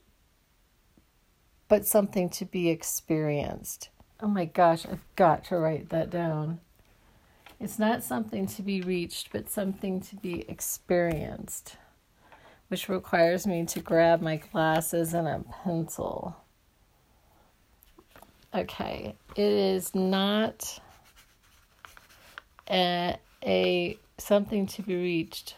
but 1.67 1.85
something 1.85 2.29
to 2.29 2.45
be 2.45 2.69
experienced. 2.69 3.89
Oh 4.21 4.27
my 4.27 4.45
gosh 4.45 4.85
i've 4.85 5.05
got 5.15 5.43
to 5.45 5.57
write 5.57 5.89
that 5.89 6.09
down. 6.09 6.59
It's 7.59 7.79
not 7.79 8.03
something 8.03 8.45
to 8.47 8.61
be 8.61 8.81
reached 8.81 9.31
but 9.31 9.49
something 9.49 10.01
to 10.01 10.15
be 10.15 10.49
experienced 10.49 11.77
which 12.67 12.89
requires 12.89 13.47
me 13.47 13.65
to 13.65 13.79
grab 13.79 14.21
my 14.21 14.37
glasses 14.37 15.13
and 15.13 15.27
a 15.27 15.43
pencil. 15.63 16.35
Okay, 18.53 19.15
it 19.35 19.41
is 19.41 19.93
not 19.93 20.79
a, 22.69 23.17
a 23.45 23.97
something 24.17 24.65
to 24.67 24.81
be 24.81 24.95
reached. 24.95 25.55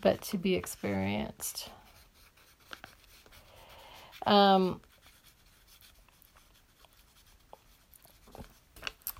But 0.00 0.22
to 0.22 0.38
be 0.38 0.54
experienced. 0.54 1.68
Um, 4.26 4.80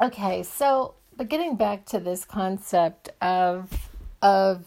Okay, 0.00 0.42
so 0.42 0.94
but 1.16 1.28
getting 1.28 1.56
back 1.56 1.86
to 1.86 2.00
this 2.00 2.24
concept 2.24 3.10
of 3.20 3.90
of 4.20 4.66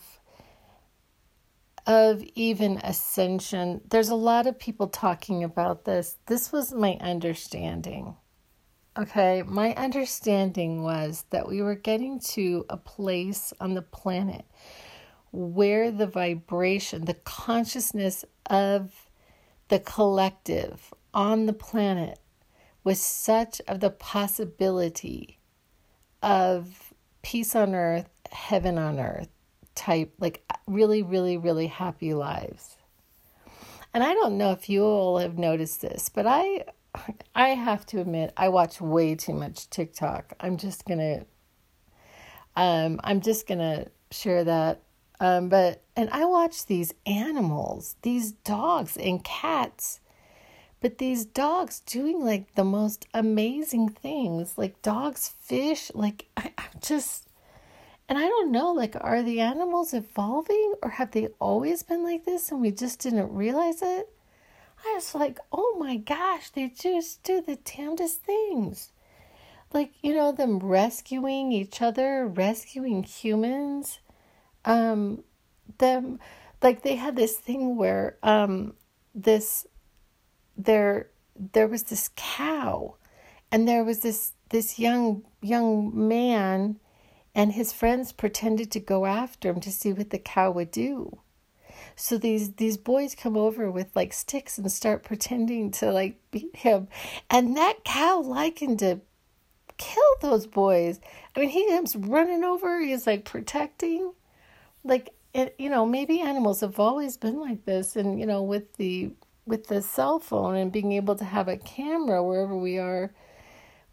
of 1.87 2.23
even 2.35 2.77
ascension, 2.77 3.81
there's 3.89 4.09
a 4.09 4.15
lot 4.15 4.47
of 4.47 4.57
people 4.57 4.87
talking 4.87 5.43
about 5.43 5.85
this. 5.85 6.17
This 6.25 6.51
was 6.51 6.73
my 6.73 6.97
understanding. 6.99 8.15
Okay, 8.97 9.43
my 9.43 9.73
understanding 9.75 10.81
was 10.81 11.25
that 11.31 11.47
we 11.47 11.61
were 11.61 11.75
getting 11.75 12.19
to 12.19 12.65
a 12.69 12.77
place 12.77 13.51
on 13.59 13.73
the 13.73 13.81
planet 13.81 14.45
where 15.31 15.91
the 15.91 16.07
vibration, 16.07 17.03
the 17.03 17.13
consciousness 17.13 18.23
of 18.49 19.09
the 19.67 19.79
collective 19.79 20.93
on 21.13 21.45
the 21.45 21.53
planet 21.53 22.19
with 22.85 22.99
such 22.99 23.59
of 23.67 23.81
the 23.81 23.89
possibility 23.89 25.39
of 26.21 26.93
peace 27.23 27.55
on 27.55 27.75
earth, 27.75 28.07
heaven 28.31 28.77
on 28.77 28.99
earth 28.99 29.27
type, 29.73 30.13
like 30.19 30.45
really, 30.67 31.01
really, 31.01 31.35
really 31.35 31.67
happy 31.67 32.13
lives. 32.13 32.77
And 33.93 34.03
I 34.03 34.13
don't 34.13 34.37
know 34.37 34.51
if 34.51 34.69
you 34.69 34.83
all 34.83 35.17
have 35.17 35.37
noticed 35.37 35.81
this, 35.81 36.09
but 36.09 36.25
I 36.27 36.63
I 37.35 37.49
have 37.49 37.85
to 37.87 37.99
admit 37.99 38.31
I 38.37 38.49
watch 38.49 38.79
way 38.79 39.15
too 39.15 39.33
much 39.33 39.69
TikTok. 39.69 40.33
I'm 40.39 40.57
just 40.57 40.85
gonna 40.85 41.25
um 42.55 42.99
I'm 43.03 43.19
just 43.19 43.47
gonna 43.47 43.87
share 44.11 44.43
that. 44.43 44.83
Um 45.19 45.49
but 45.49 45.83
and 45.95 46.09
I 46.11 46.25
watch 46.25 46.67
these 46.67 46.93
animals, 47.05 47.95
these 48.03 48.33
dogs 48.33 48.95
and 48.95 49.23
cats 49.23 50.01
but 50.85 50.99
these 50.99 51.25
dogs 51.25 51.79
doing 51.79 52.23
like 52.23 52.53
the 52.53 52.63
most 52.63 53.07
amazing 53.11 53.89
things 53.89 54.55
like 54.55 54.79
dogs 54.83 55.33
fish 55.41 55.89
like 55.95 56.27
I, 56.37 56.53
i'm 56.59 56.79
just 56.79 57.27
And 58.07 58.17
I 58.19 58.27
don't 58.27 58.51
know, 58.51 58.71
like, 58.71 58.95
are 58.99 59.23
the 59.23 59.39
animals 59.39 59.93
evolving 59.93 60.75
or 60.83 60.91
have 60.91 61.11
they 61.11 61.29
always 61.39 61.81
been 61.81 62.03
like 62.03 62.25
this 62.25 62.51
and 62.51 62.61
we 62.61 62.71
just 62.71 62.99
didn't 62.99 63.33
realize 63.33 63.81
it? 63.81 64.09
I 64.85 64.93
was 64.93 65.15
like, 65.15 65.39
oh 65.51 65.75
my 65.79 65.97
gosh, 65.97 66.51
they 66.51 66.69
just 66.69 67.23
do 67.23 67.41
the 67.41 67.55
damnedest 67.55 68.21
things. 68.21 68.91
Like, 69.73 69.91
you 70.03 70.13
know, 70.13 70.31
them 70.31 70.59
rescuing 70.59 71.51
each 71.51 71.81
other, 71.81 72.27
rescuing 72.27 73.03
humans. 73.03 73.99
Um, 74.65 75.23
them, 75.79 76.19
like, 76.61 76.83
they 76.83 76.95
had 76.95 77.15
this 77.15 77.35
thing 77.37 77.75
where, 77.75 78.17
um, 78.21 78.75
this, 79.15 79.65
there, 80.57 81.09
there 81.35 81.67
was 81.67 81.83
this 81.83 82.09
cow 82.15 82.95
and 83.51 83.67
there 83.67 83.83
was 83.83 83.99
this, 83.99 84.33
this 84.49 84.79
young, 84.79 85.23
young 85.41 85.91
man 86.07 86.79
and 87.33 87.51
his 87.51 87.73
friends 87.73 88.13
pretended 88.13 88.71
to 88.71 88.79
go 88.79 89.05
after 89.05 89.49
him 89.49 89.59
to 89.59 89.71
see 89.71 89.91
what 89.91 90.09
the 90.09 90.17
cow 90.17 90.51
would 90.51 90.71
do. 90.71 91.19
So 91.95 92.17
these 92.17 92.53
these 92.53 92.77
boys 92.77 93.15
come 93.15 93.37
over 93.37 93.71
with 93.71 93.95
like 93.95 94.13
sticks 94.13 94.57
and 94.57 94.71
start 94.71 95.03
pretending 95.03 95.71
to 95.71 95.91
like 95.91 96.19
beat 96.31 96.55
him, 96.55 96.87
and 97.29 97.55
that 97.57 97.83
cow 97.83 98.21
likened 98.21 98.79
to 98.79 99.01
kill 99.77 100.03
those 100.21 100.47
boys. 100.47 100.99
I 101.35 101.41
mean, 101.41 101.49
he 101.49 101.67
comes 101.67 101.95
running 101.95 102.43
over. 102.43 102.81
He's 102.81 103.07
like 103.07 103.25
protecting, 103.25 104.13
like 104.83 105.13
it. 105.33 105.55
You 105.57 105.69
know, 105.69 105.85
maybe 105.85 106.21
animals 106.21 106.61
have 106.61 106.79
always 106.79 107.17
been 107.17 107.39
like 107.39 107.65
this, 107.65 107.95
and 107.95 108.19
you 108.19 108.25
know, 108.25 108.43
with 108.43 108.73
the 108.75 109.11
with 109.45 109.67
the 109.67 109.81
cell 109.81 110.19
phone 110.19 110.55
and 110.55 110.71
being 110.71 110.91
able 110.91 111.15
to 111.15 111.25
have 111.25 111.47
a 111.47 111.57
camera 111.57 112.23
wherever 112.23 112.57
we 112.57 112.77
are, 112.77 113.13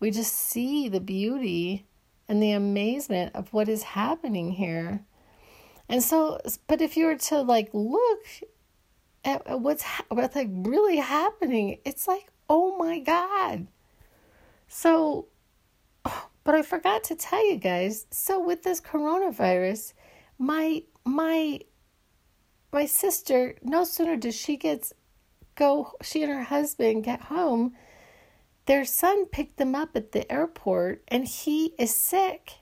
we 0.00 0.10
just 0.10 0.34
see 0.34 0.88
the 0.88 1.00
beauty 1.00 1.86
and 2.28 2.42
the 2.42 2.52
amazement 2.52 3.34
of 3.34 3.52
what 3.52 3.68
is 3.68 3.82
happening 3.82 4.52
here. 4.52 5.04
And 5.88 6.02
so, 6.02 6.40
but 6.66 6.80
if 6.80 6.96
you 6.96 7.06
were 7.06 7.16
to 7.16 7.42
like 7.42 7.68
look 7.72 8.24
at 9.24 9.60
what's 9.60 9.84
what's 10.08 10.34
like 10.34 10.48
really 10.50 10.96
happening, 10.96 11.78
it's 11.84 12.08
like, 12.08 12.30
oh 12.48 12.76
my 12.78 12.98
god. 13.00 13.66
So, 14.68 15.26
but 16.02 16.54
I 16.54 16.62
forgot 16.62 17.04
to 17.04 17.14
tell 17.14 17.46
you 17.48 17.56
guys. 17.56 18.06
So 18.10 18.40
with 18.40 18.62
this 18.62 18.80
coronavirus, 18.80 19.92
my 20.38 20.82
my 21.04 21.60
my 22.72 22.86
sister, 22.86 23.56
no 23.62 23.84
sooner 23.84 24.16
does 24.16 24.34
she 24.34 24.56
gets 24.56 24.94
go, 25.54 25.92
she 26.02 26.22
and 26.22 26.32
her 26.32 26.44
husband 26.44 27.04
get 27.04 27.22
home, 27.22 27.74
their 28.66 28.84
son 28.84 29.26
picked 29.26 29.56
them 29.56 29.74
up 29.74 29.96
at 29.96 30.12
the 30.12 30.30
airport, 30.30 31.02
and 31.08 31.26
he 31.26 31.74
is 31.78 31.94
sick. 31.94 32.54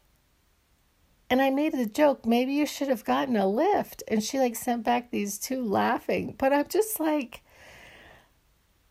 And 1.29 1.41
I 1.41 1.51
made 1.51 1.75
a 1.75 1.87
joke, 1.87 2.27
maybe 2.27 2.53
you 2.53 2.67
should 2.67 2.89
have 2.89 3.05
gotten 3.05 3.37
a 3.37 3.47
lift. 3.47 4.03
And 4.09 4.23
she 4.23 4.41
like 4.41 4.57
sent 4.57 4.83
back 4.83 5.11
these 5.11 5.39
two 5.39 5.63
laughing. 5.63 6.35
But 6.37 6.53
I'm 6.53 6.67
just 6.69 6.99
like, 6.99 7.43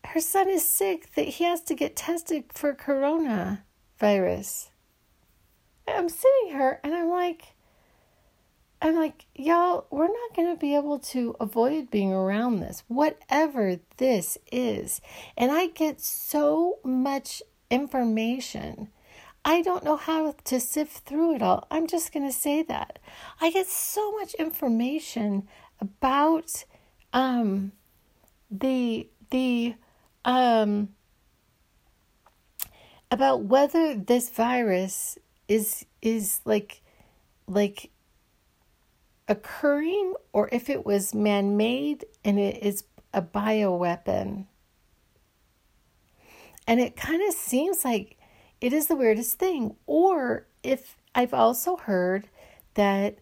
her 0.04 0.20
son 0.20 0.48
is 0.48 0.66
sick 0.66 1.14
that 1.14 1.28
he 1.28 1.44
has 1.44 1.60
to 1.62 1.74
get 1.74 1.96
tested 1.96 2.44
for 2.54 2.74
corona 2.74 3.64
virus. 3.98 4.70
I'm 5.86 6.08
sitting 6.08 6.48
here 6.48 6.80
and 6.82 6.94
I'm 6.94 7.10
like, 7.10 7.54
I'm 8.82 8.96
like, 8.96 9.26
y'all, 9.34 9.86
we're 9.90 10.06
not 10.06 10.34
going 10.34 10.54
to 10.54 10.58
be 10.58 10.74
able 10.74 10.98
to 10.98 11.36
avoid 11.38 11.90
being 11.90 12.12
around 12.12 12.60
this, 12.60 12.82
whatever 12.88 13.78
this 13.98 14.38
is. 14.50 15.00
And 15.36 15.52
I 15.52 15.66
get 15.66 16.00
so 16.00 16.78
much 16.82 17.42
information 17.70 18.88
I 19.44 19.62
don't 19.62 19.84
know 19.84 19.96
how 19.96 20.34
to 20.44 20.60
sift 20.60 20.98
through 21.06 21.36
it 21.36 21.42
all. 21.42 21.66
I'm 21.70 21.86
just 21.86 22.12
going 22.12 22.26
to 22.26 22.32
say 22.32 22.62
that. 22.64 22.98
I 23.40 23.50
get 23.50 23.66
so 23.66 24.12
much 24.12 24.34
information 24.34 25.48
about 25.80 26.64
um, 27.12 27.72
the 28.50 29.08
the 29.30 29.74
um, 30.24 30.90
about 33.10 33.44
whether 33.44 33.94
this 33.94 34.28
virus 34.28 35.16
is 35.48 35.86
is 36.02 36.40
like 36.44 36.82
like 37.46 37.90
occurring 39.30 40.14
or 40.32 40.50
if 40.52 40.68
it 40.68 40.84
was 40.84 41.14
man-made 41.14 42.04
and 42.24 42.38
it 42.38 42.62
is 42.62 42.84
a 43.14 43.22
bioweapon. 43.22 44.46
And 46.66 46.80
it 46.80 46.96
kind 46.96 47.26
of 47.26 47.34
seems 47.34 47.84
like 47.84 48.18
it 48.60 48.72
is 48.72 48.88
the 48.88 48.96
weirdest 48.96 49.38
thing. 49.38 49.76
Or 49.86 50.46
if 50.62 50.96
I've 51.14 51.32
also 51.32 51.76
heard 51.76 52.28
that 52.74 53.18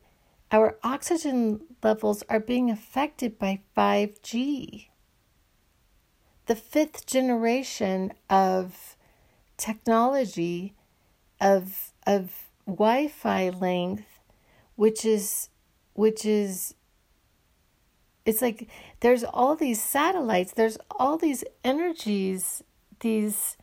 our 0.51 0.79
oxygen 0.83 1.61
levels 1.83 2.25
are 2.29 2.41
being 2.41 2.71
affected 2.71 3.39
by 3.39 3.61
5G, 3.77 4.89
the 6.47 6.57
fifth 6.57 7.07
generation 7.07 8.13
of 8.31 8.97
technology 9.59 10.75
of 11.41 11.93
of 12.07 12.49
Wi-Fi 12.67 13.51
length, 13.51 14.21
which 14.77 15.05
is 15.05 15.51
which 15.99 16.25
is 16.25 16.77
it's 18.25 18.41
like 18.41 18.69
there's 19.01 19.25
all 19.25 19.57
these 19.57 19.83
satellites, 19.83 20.53
there's 20.53 20.79
all 20.93 21.19
these 21.19 21.43
energies, 21.65 22.63
these 23.01 23.57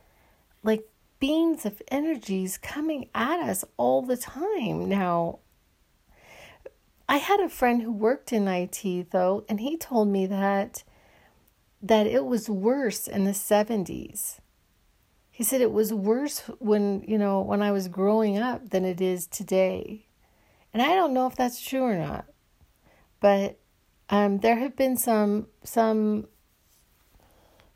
like 0.62 0.86
beams 1.20 1.66
of 1.66 1.82
energies 1.90 2.58
coming 2.58 3.08
at 3.16 3.40
us 3.40 3.64
all 3.78 4.02
the 4.02 4.18
time. 4.18 4.90
Now, 4.90 5.40
I 7.08 7.18
had 7.18 7.40
a 7.40 7.48
friend 7.48 7.82
who 7.82 7.92
worked 7.94 8.34
in 8.34 8.50
IT 8.50 9.12
though, 9.12 9.46
and 9.48 9.62
he 9.62 9.78
told 9.78 10.10
me 10.10 10.26
that 10.26 10.84
that 11.82 12.06
it 12.06 12.26
was 12.26 12.50
worse 12.50 13.08
in 13.08 13.24
the 13.24 13.32
70s. 13.32 14.40
He 15.32 15.44
said 15.44 15.62
it 15.62 15.72
was 15.72 15.94
worse 15.94 16.40
when, 16.60 17.06
you 17.08 17.18
know, 17.18 17.40
when 17.40 17.62
I 17.62 17.72
was 17.72 17.88
growing 17.88 18.38
up 18.40 18.72
than 18.72 18.84
it 18.84 19.00
is 19.00 19.26
today. 19.26 20.05
And 20.76 20.82
I 20.82 20.94
don't 20.94 21.14
know 21.14 21.26
if 21.26 21.38
that's 21.38 21.62
true 21.62 21.84
or 21.84 21.96
not. 21.96 22.26
But 23.22 23.58
um, 24.10 24.40
there 24.40 24.58
have 24.58 24.76
been 24.76 24.98
some 24.98 25.48
some 25.64 26.28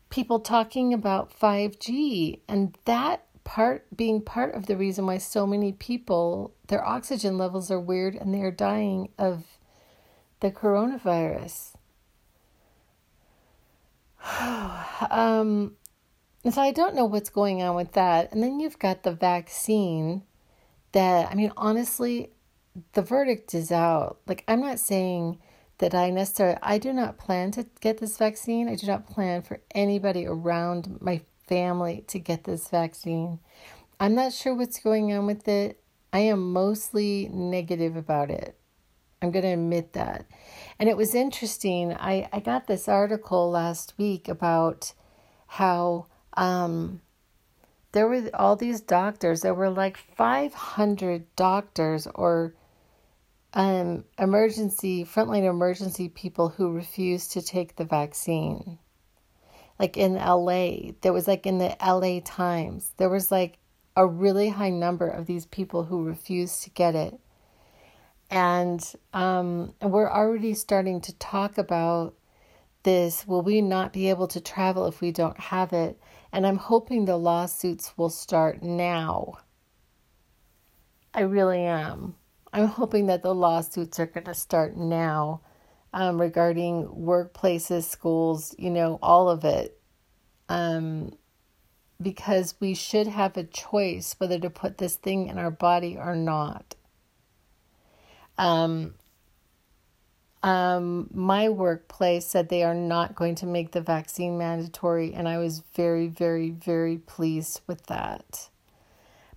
people 0.09 0.41
talking 0.41 0.93
about 0.93 1.31
5G 1.39 2.41
and 2.49 2.77
that 2.83 3.23
part 3.45 3.85
being 3.95 4.21
part 4.21 4.53
of 4.53 4.65
the 4.65 4.75
reason 4.75 5.05
why 5.05 5.17
so 5.17 5.47
many 5.47 5.71
people 5.71 6.53
their 6.67 6.85
oxygen 6.85 7.37
levels 7.37 7.71
are 7.71 7.79
weird 7.79 8.15
and 8.15 8.33
they 8.33 8.41
are 8.41 8.51
dying 8.51 9.07
of 9.17 9.45
the 10.41 10.51
coronavirus. 10.51 11.75
um, 15.09 15.77
so 16.51 16.61
I 16.61 16.71
don't 16.73 16.95
know 16.95 17.05
what's 17.05 17.29
going 17.29 17.61
on 17.61 17.77
with 17.77 17.93
that. 17.93 18.33
And 18.33 18.43
then 18.43 18.59
you've 18.59 18.77
got 18.77 19.03
the 19.03 19.13
vaccine 19.13 20.23
that 20.91 21.31
I 21.31 21.35
mean 21.35 21.53
honestly 21.55 22.31
the 22.93 23.01
verdict 23.01 23.53
is 23.53 23.71
out. 23.71 24.19
Like 24.27 24.43
I'm 24.47 24.61
not 24.61 24.79
saying 24.79 25.39
that 25.79 25.95
I 25.95 26.09
necessarily 26.09 26.57
I 26.61 26.77
do 26.77 26.93
not 26.93 27.17
plan 27.17 27.51
to 27.51 27.65
get 27.79 27.97
this 27.97 28.17
vaccine. 28.17 28.69
I 28.69 28.75
do 28.75 28.87
not 28.87 29.07
plan 29.07 29.41
for 29.41 29.59
anybody 29.73 30.25
around 30.25 30.99
my 31.01 31.21
family 31.47 32.03
to 32.07 32.19
get 32.19 32.43
this 32.43 32.69
vaccine. 32.69 33.39
I'm 33.99 34.15
not 34.15 34.33
sure 34.33 34.55
what's 34.55 34.79
going 34.79 35.11
on 35.13 35.25
with 35.25 35.47
it. 35.47 35.81
I 36.13 36.19
am 36.19 36.53
mostly 36.53 37.29
negative 37.31 37.95
about 37.95 38.31
it. 38.31 38.57
I'm 39.21 39.31
going 39.31 39.43
to 39.43 39.49
admit 39.49 39.93
that. 39.93 40.25
And 40.79 40.87
it 40.87 40.95
was 40.95 41.13
interesting. 41.13 41.93
I, 41.93 42.29
I 42.31 42.39
got 42.39 42.67
this 42.67 42.87
article 42.87 43.49
last 43.49 43.93
week 43.97 44.29
about 44.29 44.93
how 45.47 46.07
um, 46.35 47.01
there 47.91 48.07
were 48.07 48.29
all 48.33 48.55
these 48.55 48.81
doctors. 48.81 49.41
There 49.41 49.53
were 49.53 49.69
like 49.69 49.97
500 49.97 51.35
doctors 51.35 52.07
or 52.15 52.53
um, 53.53 54.05
emergency, 54.17 55.03
frontline 55.05 55.49
emergency 55.49 56.09
people 56.09 56.49
who 56.49 56.71
refused 56.71 57.31
to 57.31 57.41
take 57.41 57.75
the 57.75 57.85
vaccine 57.85 58.77
like 59.79 59.95
in 59.97 60.15
LA. 60.15 60.91
There 61.01 61.13
was 61.13 61.27
like 61.27 61.47
in 61.47 61.57
the 61.57 61.75
LA 61.81 62.19
Times. 62.23 62.91
There 62.97 63.09
was 63.09 63.31
like 63.31 63.57
a 63.95 64.05
really 64.05 64.49
high 64.49 64.69
number 64.69 65.07
of 65.07 65.25
these 65.25 65.45
people 65.45 65.85
who 65.85 66.03
refused 66.03 66.63
to 66.63 66.69
get 66.69 66.93
it. 66.93 67.17
And 68.29 68.85
um, 69.13 69.73
we're 69.81 70.11
already 70.11 70.53
starting 70.53 71.01
to 71.01 71.17
talk 71.17 71.57
about 71.57 72.13
this. 72.83 73.25
Will 73.25 73.41
we 73.41 73.61
not 73.61 73.91
be 73.91 74.09
able 74.09 74.27
to 74.27 74.41
travel 74.41 74.85
if 74.85 75.01
we 75.01 75.11
don't 75.11 75.39
have 75.39 75.73
it? 75.73 75.99
And 76.31 76.45
I'm 76.45 76.57
hoping 76.57 77.05
the 77.05 77.17
lawsuits 77.17 77.97
will 77.97 78.09
start 78.09 78.61
now. 78.61 79.39
I 81.13 81.21
really 81.21 81.61
am. 81.61 82.15
I'm 82.53 82.67
hoping 82.67 83.07
that 83.07 83.23
the 83.23 83.33
lawsuits 83.33 83.99
are 83.99 84.05
going 84.05 84.25
to 84.25 84.33
start 84.33 84.77
now 84.77 85.41
um, 85.93 86.19
regarding 86.19 86.87
workplaces, 86.87 87.83
schools, 87.83 88.55
you 88.57 88.69
know, 88.69 88.99
all 89.01 89.29
of 89.29 89.43
it. 89.43 89.79
Um, 90.49 91.13
because 92.01 92.55
we 92.59 92.73
should 92.73 93.07
have 93.07 93.35
a 93.37 93.43
choice 93.43 94.15
whether 94.17 94.39
to 94.39 94.49
put 94.49 94.77
this 94.77 94.95
thing 94.95 95.27
in 95.27 95.37
our 95.37 95.51
body 95.51 95.97
or 95.97 96.15
not. 96.15 96.75
Um, 98.37 98.95
um, 100.41 101.09
my 101.13 101.49
workplace 101.49 102.25
said 102.25 102.49
they 102.49 102.63
are 102.63 102.75
not 102.75 103.15
going 103.15 103.35
to 103.35 103.45
make 103.45 103.71
the 103.71 103.81
vaccine 103.81 104.37
mandatory, 104.37 105.13
and 105.13 105.27
I 105.27 105.37
was 105.37 105.63
very, 105.75 106.07
very, 106.07 106.51
very 106.51 106.97
pleased 106.97 107.61
with 107.67 107.87
that. 107.87 108.49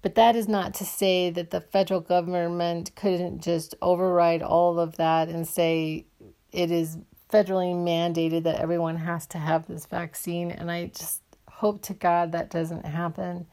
But 0.02 0.16
that 0.16 0.34
is 0.36 0.48
not 0.48 0.74
to 0.74 0.84
say 0.84 1.30
that 1.30 1.50
the 1.50 1.60
federal 1.60 2.00
government 2.00 2.94
couldn't 2.96 3.40
just 3.40 3.74
override 3.80 4.42
all 4.42 4.80
of 4.80 4.96
that 4.96 5.28
and 5.28 5.46
say 5.46 6.06
it 6.50 6.70
is 6.70 6.98
federally 7.32 7.74
mandated 7.74 8.42
that 8.42 8.60
everyone 8.60 8.96
has 8.96 9.26
to 9.28 9.38
have 9.38 9.66
this 9.66 9.86
vaccine. 9.86 10.50
And 10.50 10.70
I 10.70 10.86
just 10.86 11.22
hope 11.48 11.82
to 11.82 11.94
God 11.94 12.32
that 12.32 12.50
doesn't 12.50 12.84
happen. 12.84 13.46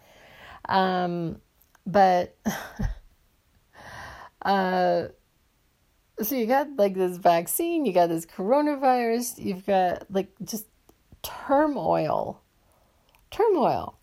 Um, 0.68 1.40
but 1.86 2.36
uh, 4.42 5.08
so 6.22 6.36
you 6.36 6.46
got 6.46 6.68
like 6.78 6.96
this 6.96 7.18
vaccine, 7.18 7.86
you 7.86 7.94
got 7.94 8.08
this 8.08 8.26
coronavirus, 8.26 9.44
you've 9.44 9.66
got 9.66 10.06
like 10.12 10.30
just 10.44 10.66
turmoil. 11.22 12.42
Turmoil. 13.32 13.96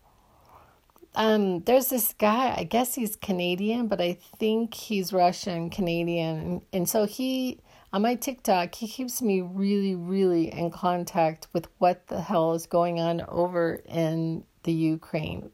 Um, 1.15 1.61
there's 1.61 1.89
this 1.89 2.13
guy, 2.13 2.53
I 2.55 2.63
guess 2.63 2.93
he's 2.93 3.15
Canadian, 3.15 3.87
but 3.87 3.99
I 3.99 4.19
think 4.37 4.75
he's 4.75 5.11
Russian 5.11 5.69
Canadian. 5.71 6.61
And, 6.71 6.87
so 6.87 7.05
he, 7.05 7.59
on 7.91 8.03
my 8.03 8.13
TikTok, 8.13 8.75
he 8.75 8.87
keeps 8.87 9.21
me 9.21 9.41
really, 9.41 9.95
really 9.95 10.53
in 10.53 10.69
contact 10.69 11.47
with 11.53 11.67
what 11.79 12.05
the 12.07 12.21
hell 12.21 12.53
is 12.53 12.67
going 12.67 12.99
on 12.99 13.21
over 13.27 13.81
in 13.85 14.43
the 14.61 14.71
Ukraine. 14.71 15.49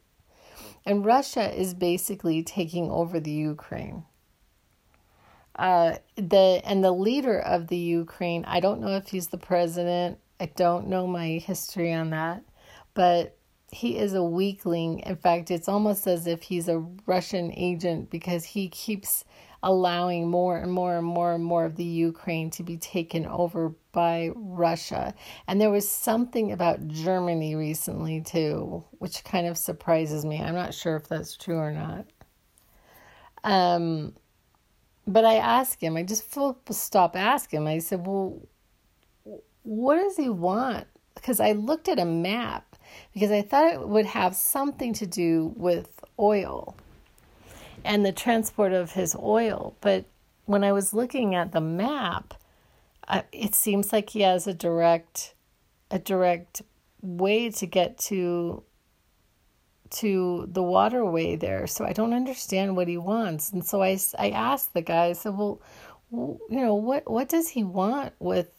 And 0.85 1.05
Russia 1.05 1.49
is 1.57 1.73
basically 1.73 2.43
taking 2.43 2.91
over 2.91 3.21
the 3.21 3.31
Ukraine. 3.31 4.03
Uh, 5.55 5.95
the 6.15 6.61
and 6.65 6.83
the 6.83 6.91
leader 6.91 7.39
of 7.39 7.67
the 7.67 7.77
Ukraine, 7.77 8.43
I 8.45 8.59
don't 8.59 8.81
know 8.81 8.95
if 8.95 9.07
he's 9.09 9.27
the 9.27 9.37
president. 9.37 10.19
I 10.39 10.47
don't 10.47 10.87
know 10.87 11.05
my 11.05 11.27
history 11.45 11.93
on 11.93 12.09
that, 12.09 12.43
but 12.93 13.37
he 13.71 13.97
is 13.97 14.13
a 14.13 14.23
weakling. 14.23 14.99
In 14.99 15.15
fact, 15.15 15.51
it's 15.51 15.67
almost 15.67 16.07
as 16.07 16.27
if 16.27 16.43
he's 16.43 16.67
a 16.67 16.85
Russian 17.05 17.51
agent 17.53 18.09
because 18.09 18.43
he 18.45 18.69
keeps 18.69 19.25
allowing 19.63 20.29
more 20.29 20.57
and 20.57 20.71
more 20.71 20.97
and 20.97 21.07
more 21.07 21.33
and 21.33 21.43
more 21.43 21.65
of 21.65 21.77
the 21.77 21.85
Ukraine 21.85 22.49
to 22.51 22.63
be 22.63 22.77
taken 22.77 23.25
over 23.25 23.73
by 23.93 24.31
Russia. 24.35 25.13
And 25.47 25.59
there 25.59 25.71
was 25.71 25.89
something 25.89 26.51
about 26.51 26.87
Germany 26.87 27.55
recently 27.55 28.21
too, 28.21 28.83
which 28.99 29.23
kind 29.23 29.47
of 29.47 29.57
surprises 29.57 30.25
me. 30.25 30.41
I'm 30.41 30.55
not 30.55 30.73
sure 30.73 30.97
if 30.97 31.07
that's 31.07 31.37
true 31.37 31.57
or 31.57 31.71
not. 31.71 32.05
Um, 33.45 34.13
but 35.05 35.25
I 35.25 35.35
asked 35.35 35.81
him, 35.81 35.97
I 35.97 36.03
just 36.03 36.25
stop 36.71 37.15
asking 37.15 37.61
him. 37.61 37.67
I 37.67 37.79
said, 37.79 38.05
Well, 38.05 38.41
what 39.63 39.95
does 39.95 40.17
he 40.17 40.29
want? 40.29 40.87
Because 41.15 41.39
I 41.39 41.53
looked 41.53 41.87
at 41.87 41.99
a 41.99 42.05
map 42.05 42.75
because 43.13 43.31
I 43.31 43.41
thought 43.41 43.73
it 43.73 43.87
would 43.87 44.05
have 44.07 44.35
something 44.35 44.93
to 44.93 45.05
do 45.05 45.53
with 45.55 46.03
oil 46.19 46.75
and 47.83 48.05
the 48.05 48.11
transport 48.11 48.73
of 48.73 48.91
his 48.91 49.15
oil. 49.15 49.75
But 49.81 50.05
when 50.45 50.63
I 50.63 50.71
was 50.71 50.93
looking 50.93 51.35
at 51.35 51.51
the 51.51 51.61
map, 51.61 52.33
uh, 53.07 53.23
it 53.31 53.55
seems 53.55 53.91
like 53.91 54.11
he 54.11 54.21
has 54.21 54.47
a 54.47 54.53
direct 54.53 55.35
a 55.91 55.99
direct 55.99 56.61
way 57.01 57.49
to 57.51 57.65
get 57.67 57.97
to 57.99 58.63
to 59.93 60.47
the 60.51 60.63
waterway 60.63 61.35
there. 61.35 61.67
So 61.67 61.85
I 61.85 61.93
don't 61.93 62.13
understand 62.13 62.75
what 62.75 62.87
he 62.87 62.97
wants. 62.97 63.51
And 63.51 63.63
so 63.65 63.81
I, 63.81 63.97
I 64.17 64.31
asked 64.31 64.73
the 64.73 64.81
guy, 64.81 65.05
I 65.05 65.13
said, 65.13 65.37
well, 65.37 65.61
you 66.11 66.39
know, 66.49 66.75
what, 66.75 67.09
what 67.09 67.29
does 67.29 67.49
he 67.49 67.63
want 67.63 68.13
with, 68.19 68.49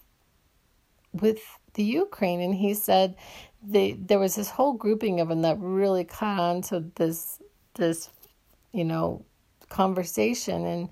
with 1.12 1.40
the 1.74 1.82
Ukraine? 1.82 2.40
And 2.40 2.54
he 2.54 2.74
said 2.74 3.16
they, 3.62 3.92
there 3.92 4.18
was 4.18 4.36
this 4.36 4.50
whole 4.50 4.74
grouping 4.74 5.20
of 5.20 5.28
them 5.28 5.42
that 5.42 5.58
really 5.58 6.04
caught 6.04 6.38
on 6.38 6.62
to 6.62 6.84
this, 6.94 7.40
this, 7.74 8.10
you 8.72 8.84
know, 8.84 9.24
conversation. 9.68 10.64
And 10.66 10.88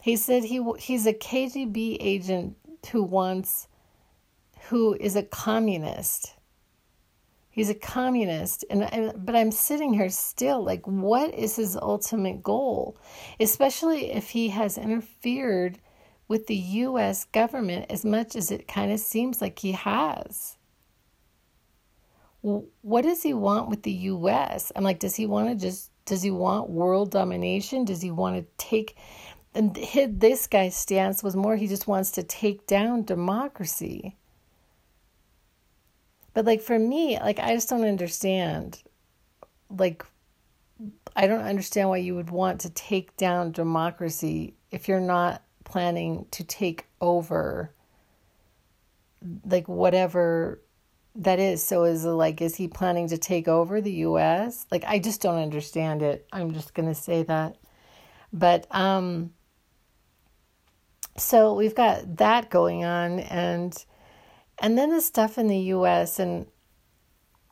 he 0.00 0.16
said 0.16 0.44
he, 0.44 0.64
he's 0.78 1.06
a 1.06 1.12
KGB 1.12 1.96
agent 2.00 2.56
who 2.92 3.02
wants, 3.02 3.66
who 4.68 4.94
is 4.94 5.16
a 5.16 5.22
communist 5.24 6.34
he's 7.50 7.70
a 7.70 7.74
communist 7.74 8.64
and, 8.70 9.12
but 9.16 9.34
i'm 9.34 9.50
sitting 9.50 9.92
here 9.92 10.08
still 10.08 10.64
like 10.64 10.86
what 10.86 11.34
is 11.34 11.56
his 11.56 11.76
ultimate 11.76 12.42
goal? 12.42 12.96
Especially 13.38 14.12
if 14.12 14.30
he 14.30 14.48
has 14.48 14.78
interfered 14.78 15.78
with 16.28 16.46
the 16.46 16.56
US 16.56 17.24
government 17.24 17.86
as 17.90 18.04
much 18.04 18.36
as 18.36 18.50
it 18.50 18.68
kind 18.68 18.92
of 18.92 19.00
seems 19.00 19.40
like 19.40 19.58
he 19.58 19.72
has. 19.72 20.56
What 22.42 23.02
does 23.02 23.22
he 23.22 23.34
want 23.34 23.68
with 23.68 23.82
the 23.82 23.92
US 23.92 24.72
i'm 24.76 24.84
like 24.84 25.00
does 25.00 25.16
he 25.16 25.26
want 25.26 25.48
to 25.48 25.54
just 25.56 25.90
does 26.04 26.22
he 26.22 26.30
want 26.30 26.70
world 26.70 27.10
domination? 27.10 27.84
Does 27.84 28.00
he 28.00 28.10
want 28.10 28.36
to 28.36 28.64
take 28.64 28.96
and 29.52 29.76
his, 29.76 30.08
this 30.12 30.46
guy's 30.46 30.76
stance 30.76 31.22
was 31.24 31.34
more 31.34 31.56
he 31.56 31.66
just 31.66 31.88
wants 31.88 32.12
to 32.12 32.22
take 32.22 32.66
down 32.66 33.02
democracy 33.02 34.16
but 36.40 36.46
like 36.46 36.62
for 36.62 36.78
me, 36.78 37.18
like 37.20 37.38
I 37.38 37.52
just 37.52 37.68
don't 37.68 37.84
understand. 37.84 38.82
Like 39.68 40.06
I 41.14 41.26
don't 41.26 41.42
understand 41.42 41.90
why 41.90 41.98
you 41.98 42.14
would 42.14 42.30
want 42.30 42.62
to 42.62 42.70
take 42.70 43.14
down 43.18 43.52
democracy 43.52 44.54
if 44.70 44.88
you're 44.88 45.00
not 45.00 45.42
planning 45.64 46.24
to 46.30 46.42
take 46.42 46.86
over 46.98 47.74
like 49.44 49.68
whatever 49.68 50.62
that 51.14 51.38
is. 51.38 51.62
So 51.62 51.84
is 51.84 52.06
like 52.06 52.40
is 52.40 52.56
he 52.56 52.68
planning 52.68 53.08
to 53.08 53.18
take 53.18 53.46
over 53.46 53.82
the 53.82 53.92
US? 54.08 54.64
Like 54.70 54.84
I 54.86 54.98
just 54.98 55.20
don't 55.20 55.42
understand 55.42 56.00
it. 56.00 56.26
I'm 56.32 56.54
just 56.54 56.72
going 56.72 56.88
to 56.88 56.94
say 56.94 57.22
that. 57.24 57.58
But 58.32 58.66
um 58.70 59.34
so 61.18 61.52
we've 61.52 61.74
got 61.74 62.16
that 62.16 62.48
going 62.48 62.82
on 62.82 63.18
and 63.20 63.84
and 64.60 64.76
then 64.76 64.90
the 64.90 65.00
stuff 65.00 65.38
in 65.38 65.48
the 65.48 65.58
US. 65.74 66.18
And 66.18 66.46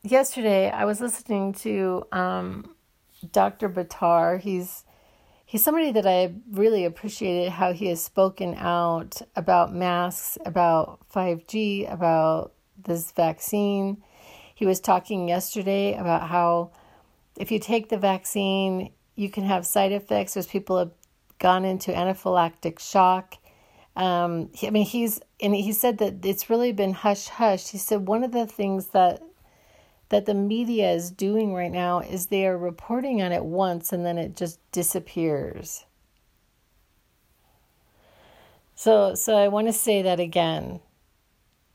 yesterday 0.03 0.69
I 0.69 0.85
was 0.85 1.01
listening 1.01 1.53
to 1.55 2.05
um, 2.11 2.75
Dr. 3.31 3.67
Buttar. 3.67 4.39
He's 4.39 4.85
he's 5.45 5.63
somebody 5.63 5.91
that 5.91 6.05
I 6.05 6.33
really 6.51 6.85
appreciated 6.85 7.51
how 7.51 7.73
he 7.73 7.87
has 7.87 8.01
spoken 8.01 8.55
out 8.55 9.21
about 9.35 9.73
masks, 9.73 10.37
about 10.45 10.99
5G, 11.13 11.91
about 11.91 12.53
this 12.77 13.11
vaccine. 13.11 14.03
He 14.53 14.65
was 14.65 14.79
talking 14.79 15.27
yesterday 15.27 15.95
about 15.95 16.29
how 16.29 16.71
if 17.37 17.51
you 17.51 17.59
take 17.59 17.89
the 17.89 17.97
vaccine, 17.97 18.91
you 19.15 19.29
can 19.29 19.43
have 19.45 19.65
side 19.65 19.91
effects. 19.91 20.33
There's 20.35 20.47
people 20.47 20.77
have 20.77 20.91
gone 21.39 21.65
into 21.65 21.91
anaphylactic 21.91 22.79
shock. 22.79 23.35
Um, 23.99 24.49
I 24.63 24.69
mean, 24.69 24.85
he's 24.85 25.19
and 25.41 25.53
he 25.53 25.73
said 25.73 25.97
that 25.97 26.25
it's 26.25 26.49
really 26.49 26.71
been 26.71 26.93
hush 26.93 27.27
hush. 27.27 27.67
He 27.67 27.77
said 27.77 28.07
one 28.07 28.23
of 28.23 28.31
the 28.31 28.45
things 28.47 28.87
that 28.87 29.21
that 30.07 30.25
the 30.25 30.33
media 30.33 30.89
is 30.91 31.11
doing 31.11 31.53
right 31.53 31.71
now 31.71 31.99
is 31.99 32.27
they 32.27 32.47
are 32.47 32.57
reporting 32.57 33.21
on 33.21 33.33
it 33.33 33.43
once 33.43 33.91
and 33.91 34.05
then 34.05 34.17
it 34.17 34.37
just 34.37 34.59
disappears. 34.71 35.85
So 38.73 39.15
so 39.15 39.35
I 39.35 39.49
want 39.49 39.67
to 39.67 39.73
say 39.73 40.01
that 40.01 40.21
again. 40.21 40.79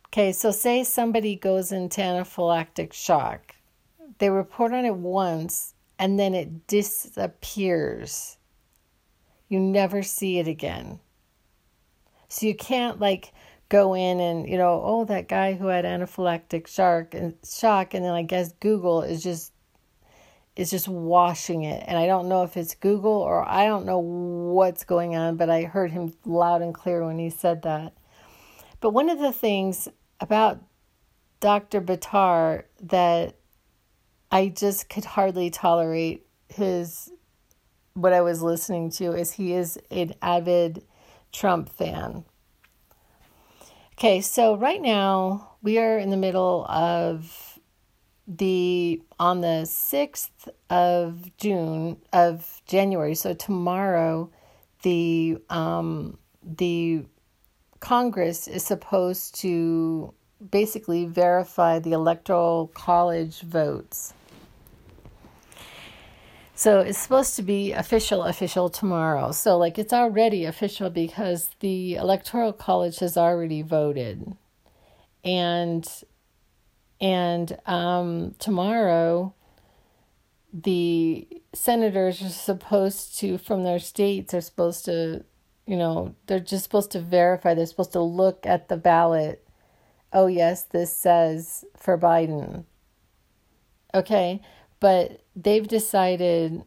Okay, 0.06 0.32
so 0.32 0.50
say 0.50 0.82
somebody 0.82 1.36
goes 1.36 1.72
into 1.72 2.00
anaphylactic 2.00 2.94
shock. 2.94 3.54
They 4.16 4.30
report 4.30 4.72
on 4.72 4.86
it 4.86 4.96
once 4.96 5.74
and 5.98 6.18
then 6.18 6.32
it 6.32 6.66
disappears. 6.68 8.38
You 9.50 9.60
never 9.60 10.02
see 10.02 10.38
it 10.38 10.48
again. 10.48 11.00
So 12.34 12.46
you 12.46 12.56
can't 12.56 12.98
like 12.98 13.32
go 13.68 13.94
in 13.94 14.18
and 14.18 14.48
you 14.48 14.58
know, 14.58 14.82
oh, 14.84 15.04
that 15.04 15.28
guy 15.28 15.54
who 15.54 15.68
had 15.68 15.84
anaphylactic 15.84 16.66
shock 16.66 17.14
and 17.14 17.34
shock, 17.48 17.94
and 17.94 18.04
then 18.04 18.12
I 18.12 18.22
guess 18.22 18.52
Google 18.54 19.02
is 19.02 19.22
just 19.22 19.52
is 20.56 20.68
just 20.68 20.88
washing 20.88 21.62
it. 21.62 21.84
And 21.86 21.96
I 21.96 22.06
don't 22.06 22.28
know 22.28 22.42
if 22.42 22.56
it's 22.56 22.74
Google 22.74 23.12
or 23.12 23.48
I 23.48 23.66
don't 23.66 23.86
know 23.86 24.00
what's 24.00 24.82
going 24.82 25.14
on, 25.14 25.36
but 25.36 25.48
I 25.48 25.62
heard 25.62 25.92
him 25.92 26.12
loud 26.24 26.60
and 26.60 26.74
clear 26.74 27.06
when 27.06 27.20
he 27.20 27.30
said 27.30 27.62
that. 27.62 27.92
But 28.80 28.90
one 28.90 29.10
of 29.10 29.20
the 29.20 29.32
things 29.32 29.86
about 30.20 30.60
Dr. 31.38 31.80
Buttar 31.80 32.64
that 32.82 33.36
I 34.32 34.48
just 34.48 34.88
could 34.88 35.04
hardly 35.04 35.50
tolerate 35.50 36.26
his 36.48 37.12
what 37.92 38.12
I 38.12 38.22
was 38.22 38.42
listening 38.42 38.90
to 38.92 39.12
is 39.12 39.30
he 39.30 39.52
is 39.52 39.78
an 39.92 40.14
avid 40.20 40.82
Trump 41.34 41.68
fan. 41.68 42.24
Okay, 43.98 44.20
so 44.22 44.56
right 44.56 44.80
now 44.80 45.56
we 45.62 45.78
are 45.78 45.98
in 45.98 46.10
the 46.10 46.16
middle 46.16 46.64
of 46.66 47.58
the 48.26 49.02
on 49.18 49.42
the 49.42 49.66
6th 49.66 50.48
of 50.70 51.36
June 51.36 52.00
of 52.12 52.62
January. 52.66 53.14
So 53.14 53.34
tomorrow 53.34 54.30
the 54.82 55.38
um 55.50 56.18
the 56.42 57.04
Congress 57.80 58.48
is 58.48 58.64
supposed 58.64 59.34
to 59.40 60.14
basically 60.50 61.04
verify 61.04 61.78
the 61.78 61.92
electoral 61.92 62.68
college 62.68 63.40
votes. 63.40 64.14
So 66.56 66.80
it's 66.80 66.98
supposed 66.98 67.34
to 67.36 67.42
be 67.42 67.72
official, 67.72 68.22
official 68.22 68.68
tomorrow. 68.68 69.32
So, 69.32 69.58
like, 69.58 69.76
it's 69.78 69.92
already 69.92 70.44
official 70.44 70.88
because 70.88 71.50
the 71.58 71.96
electoral 71.96 72.52
college 72.52 73.00
has 73.00 73.16
already 73.16 73.62
voted. 73.62 74.36
And, 75.24 75.86
and, 77.00 77.58
um, 77.66 78.34
tomorrow, 78.38 79.34
the 80.52 81.26
senators 81.52 82.22
are 82.22 82.28
supposed 82.28 83.18
to, 83.18 83.36
from 83.36 83.64
their 83.64 83.80
states, 83.80 84.32
are 84.32 84.40
supposed 84.40 84.84
to, 84.84 85.24
you 85.66 85.76
know, 85.76 86.14
they're 86.26 86.38
just 86.38 86.62
supposed 86.62 86.92
to 86.92 87.00
verify, 87.00 87.54
they're 87.54 87.66
supposed 87.66 87.92
to 87.92 88.00
look 88.00 88.46
at 88.46 88.68
the 88.68 88.76
ballot. 88.76 89.44
Oh, 90.12 90.28
yes, 90.28 90.62
this 90.62 90.96
says 90.96 91.64
for 91.76 91.98
Biden. 91.98 92.64
Okay 93.92 94.40
but 94.84 95.22
they've 95.34 95.66
decided 95.66 96.62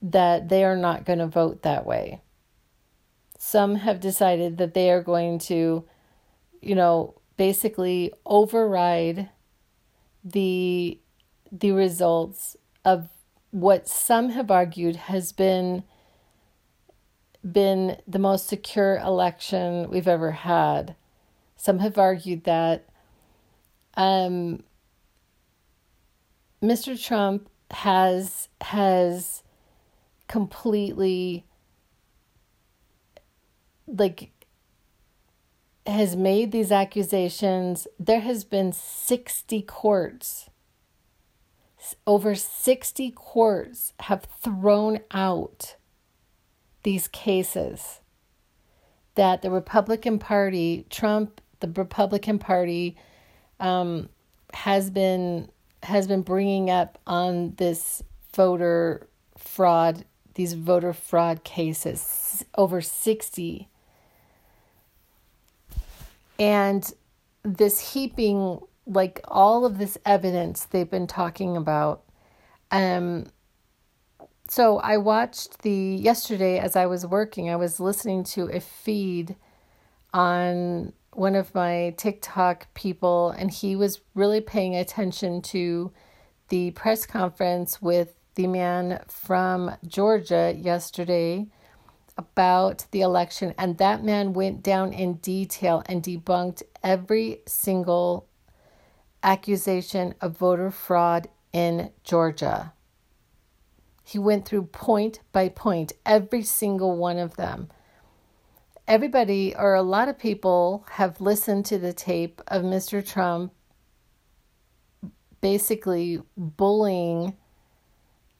that 0.00 0.48
they 0.48 0.62
are 0.62 0.76
not 0.76 1.04
going 1.04 1.18
to 1.18 1.26
vote 1.26 1.62
that 1.62 1.84
way. 1.84 2.22
Some 3.36 3.74
have 3.74 3.98
decided 3.98 4.56
that 4.58 4.72
they 4.72 4.92
are 4.92 5.02
going 5.02 5.40
to, 5.50 5.84
you 6.62 6.74
know, 6.76 7.16
basically 7.36 8.12
override 8.24 9.28
the 10.22 11.00
the 11.50 11.72
results 11.72 12.56
of 12.84 13.08
what 13.50 13.88
some 13.88 14.28
have 14.28 14.48
argued 14.48 14.94
has 14.94 15.32
been 15.32 15.82
been 17.42 17.96
the 18.06 18.20
most 18.20 18.46
secure 18.46 18.98
election 18.98 19.90
we've 19.90 20.06
ever 20.06 20.30
had. 20.30 20.94
Some 21.56 21.80
have 21.80 21.98
argued 21.98 22.44
that 22.44 22.88
um, 23.96 24.62
Mr. 26.62 27.00
Trump 27.00 27.48
has 27.70 28.48
has 28.60 29.42
completely 30.28 31.44
like 33.86 34.30
has 35.86 36.16
made 36.16 36.52
these 36.52 36.72
accusations. 36.72 37.86
There 37.98 38.20
has 38.20 38.44
been 38.44 38.72
60 38.72 39.62
courts. 39.62 40.50
Over 42.06 42.34
60 42.34 43.12
courts 43.12 43.92
have 44.00 44.24
thrown 44.24 45.00
out 45.12 45.76
these 46.82 47.06
cases 47.06 48.00
that 49.14 49.42
the 49.42 49.50
Republican 49.50 50.18
Party, 50.18 50.86
Trump, 50.90 51.40
the 51.60 51.68
Republican 51.68 52.38
Party, 52.38 52.96
um, 53.60 54.08
has 54.52 54.90
been 54.90 55.48
has 55.86 56.06
been 56.06 56.22
bringing 56.22 56.70
up 56.70 56.98
on 57.06 57.54
this 57.56 58.02
voter 58.34 59.08
fraud, 59.38 60.04
these 60.34 60.54
voter 60.54 60.92
fraud 60.92 61.44
cases, 61.44 62.44
over 62.56 62.80
60. 62.80 63.68
And 66.38 66.92
this 67.42 67.92
heaping, 67.92 68.60
like 68.86 69.20
all 69.28 69.64
of 69.64 69.78
this 69.78 69.96
evidence 70.04 70.64
they've 70.64 70.90
been 70.90 71.06
talking 71.06 71.56
about. 71.56 72.02
Um, 72.70 73.26
so 74.48 74.78
I 74.78 74.96
watched 74.96 75.62
the 75.62 75.70
yesterday 75.70 76.58
as 76.58 76.76
I 76.76 76.86
was 76.86 77.06
working, 77.06 77.48
I 77.48 77.56
was 77.56 77.80
listening 77.80 78.24
to 78.24 78.48
a 78.48 78.60
feed 78.60 79.36
on 80.12 80.92
one 81.16 81.34
of 81.34 81.54
my 81.54 81.94
TikTok 81.96 82.72
people, 82.74 83.30
and 83.30 83.50
he 83.50 83.74
was 83.74 84.00
really 84.14 84.40
paying 84.40 84.76
attention 84.76 85.40
to 85.42 85.92
the 86.48 86.70
press 86.72 87.06
conference 87.06 87.80
with 87.80 88.14
the 88.34 88.46
man 88.46 89.00
from 89.08 89.74
Georgia 89.86 90.54
yesterday 90.56 91.46
about 92.18 92.84
the 92.90 93.00
election. 93.00 93.54
And 93.58 93.78
that 93.78 94.04
man 94.04 94.32
went 94.32 94.62
down 94.62 94.92
in 94.92 95.14
detail 95.14 95.82
and 95.86 96.02
debunked 96.02 96.62
every 96.82 97.40
single 97.46 98.28
accusation 99.22 100.14
of 100.20 100.36
voter 100.36 100.70
fraud 100.70 101.28
in 101.52 101.90
Georgia. 102.04 102.72
He 104.04 104.18
went 104.18 104.46
through 104.46 104.66
point 104.66 105.20
by 105.32 105.48
point, 105.48 105.92
every 106.04 106.42
single 106.42 106.96
one 106.96 107.18
of 107.18 107.36
them 107.36 107.68
everybody 108.88 109.54
or 109.56 109.74
a 109.74 109.82
lot 109.82 110.08
of 110.08 110.18
people 110.18 110.86
have 110.92 111.20
listened 111.20 111.66
to 111.66 111.78
the 111.78 111.92
tape 111.92 112.40
of 112.48 112.62
Mr. 112.62 113.06
Trump 113.06 113.52
basically 115.40 116.20
bullying 116.36 117.36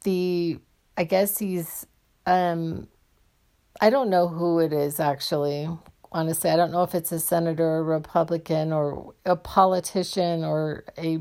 the 0.05 0.59
I 0.97 1.05
guess 1.05 1.39
he's 1.39 1.87
um 2.27 2.89
I 3.81 3.91
don't 3.91 4.11
know 4.11 4.29
who 4.29 4.61
it 4.61 4.73
is 4.73 5.01
actually. 5.01 5.69
Honestly, 6.13 6.49
I 6.49 6.57
don't 6.57 6.73
know 6.73 6.83
if 6.83 6.95
it's 6.95 7.13
a 7.13 7.21
senator, 7.21 7.79
a 7.79 7.83
Republican, 7.83 8.73
or 8.73 9.15
a 9.27 9.37
politician, 9.37 10.45
or 10.45 10.85
a. 10.97 11.19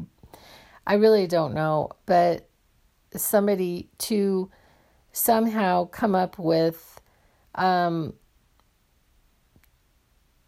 I 0.88 0.94
really 0.94 1.28
don't 1.28 1.54
know, 1.54 1.90
but 2.06 2.48
somebody 3.14 3.90
to 3.98 4.50
somehow 5.12 5.86
come 5.86 6.16
up 6.16 6.38
with 6.38 7.02
um, 7.56 8.14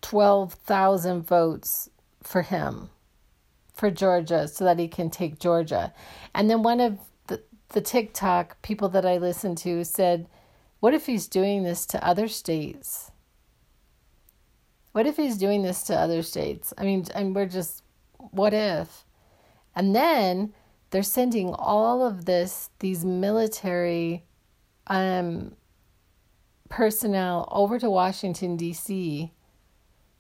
12,000 0.01 1.21
votes 1.23 1.89
for 2.21 2.41
him, 2.41 2.89
for 3.73 3.89
Georgia, 3.89 4.47
so 4.47 4.63
that 4.65 4.79
he 4.79 4.87
can 4.87 5.09
take 5.09 5.39
Georgia. 5.39 5.93
And 6.33 6.49
then 6.49 6.63
one 6.63 6.79
of 6.79 6.99
the, 7.27 7.41
the 7.69 7.81
TikTok 7.81 8.61
people 8.61 8.89
that 8.89 9.05
I 9.05 9.17
listen 9.17 9.55
to 9.57 9.83
said, 9.83 10.27
What 10.79 10.93
if 10.93 11.05
he's 11.05 11.27
doing 11.27 11.63
this 11.63 11.85
to 11.87 12.05
other 12.05 12.27
states? 12.27 13.11
What 14.91 15.05
if 15.05 15.17
he's 15.17 15.37
doing 15.37 15.61
this 15.61 15.83
to 15.83 15.95
other 15.95 16.23
states? 16.23 16.73
I 16.77 16.83
mean, 16.83 17.05
and 17.13 17.35
we're 17.35 17.45
just, 17.45 17.83
what 18.17 18.53
if? 18.53 19.05
And 19.75 19.95
then 19.95 20.53
they're 20.89 21.03
sending 21.03 21.53
all 21.53 22.03
of 22.03 22.25
this, 22.25 22.71
these 22.79 23.05
military 23.05 24.23
um, 24.87 25.55
personnel 26.69 27.47
over 27.51 27.77
to 27.77 27.91
Washington, 27.91 28.57
D.C 28.57 29.33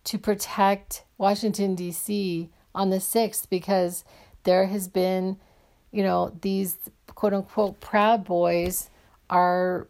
to 0.07 0.17
protect 0.17 1.03
Washington, 1.17 1.75
D.C. 1.75 2.49
on 2.73 2.89
the 2.89 2.97
6th 2.97 3.49
because 3.49 4.05
there 4.43 4.67
has 4.67 4.87
been, 4.87 5.37
you 5.91 6.01
know, 6.01 6.33
these 6.41 6.77
quote 7.13 7.33
unquote 7.33 7.81
proud 7.81 8.23
boys 8.23 8.89
are 9.29 9.89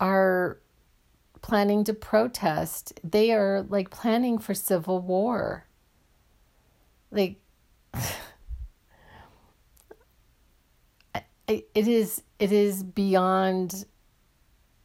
are 0.00 0.58
planning 1.42 1.84
to 1.84 1.92
protest. 1.92 2.98
They 3.04 3.30
are 3.32 3.66
like 3.68 3.90
planning 3.90 4.38
for 4.38 4.54
civil 4.54 5.02
war. 5.02 5.66
Like 7.10 7.36
it 11.46 11.68
is 11.74 12.22
it 12.38 12.52
is 12.52 12.82
beyond 12.82 13.84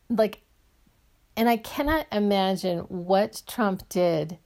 like 0.10 0.42
and 1.38 1.48
I 1.48 1.56
cannot 1.56 2.06
imagine 2.12 2.80
what 2.80 3.44
Trump 3.48 3.88
did 3.88 4.40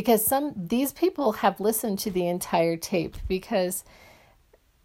because 0.00 0.24
some 0.24 0.54
these 0.56 0.94
people 0.94 1.32
have 1.32 1.60
listened 1.60 1.98
to 1.98 2.10
the 2.10 2.26
entire 2.26 2.74
tape 2.74 3.18
because 3.28 3.84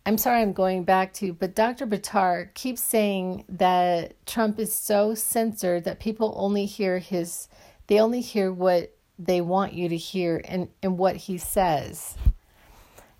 I'm 0.05 0.17
sorry 0.17 0.41
I'm 0.41 0.51
going 0.51 0.83
back 0.83 1.13
to, 1.13 1.31
but 1.31 1.55
Dr. 1.55 1.87
Buttar 1.87 2.53
keeps 2.53 2.83
saying 2.83 3.45
that 3.47 4.25
Trump 4.25 4.59
is 4.59 4.75
so 4.75 5.15
censored 5.15 5.85
that 5.85 6.01
people 6.01 6.33
only 6.35 6.65
hear 6.65 6.99
his 6.99 7.47
they 7.87 7.97
only 7.97 8.19
hear 8.19 8.51
what 8.51 8.93
they 9.17 9.39
want 9.39 9.71
you 9.71 9.87
to 9.87 9.95
hear 9.95 10.41
and, 10.43 10.67
and 10.83 10.97
what 10.97 11.15
he 11.15 11.37
says. 11.37 12.17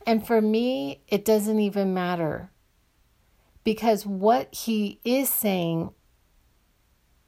And 0.05 0.27
for 0.27 0.41
me, 0.41 1.01
it 1.08 1.23
doesn't 1.23 1.62
even 1.62 1.93
matter. 1.93 2.51
Because 3.63 4.05
what 4.05 4.53
he 4.53 4.99
is 5.05 5.29
saying 5.29 5.91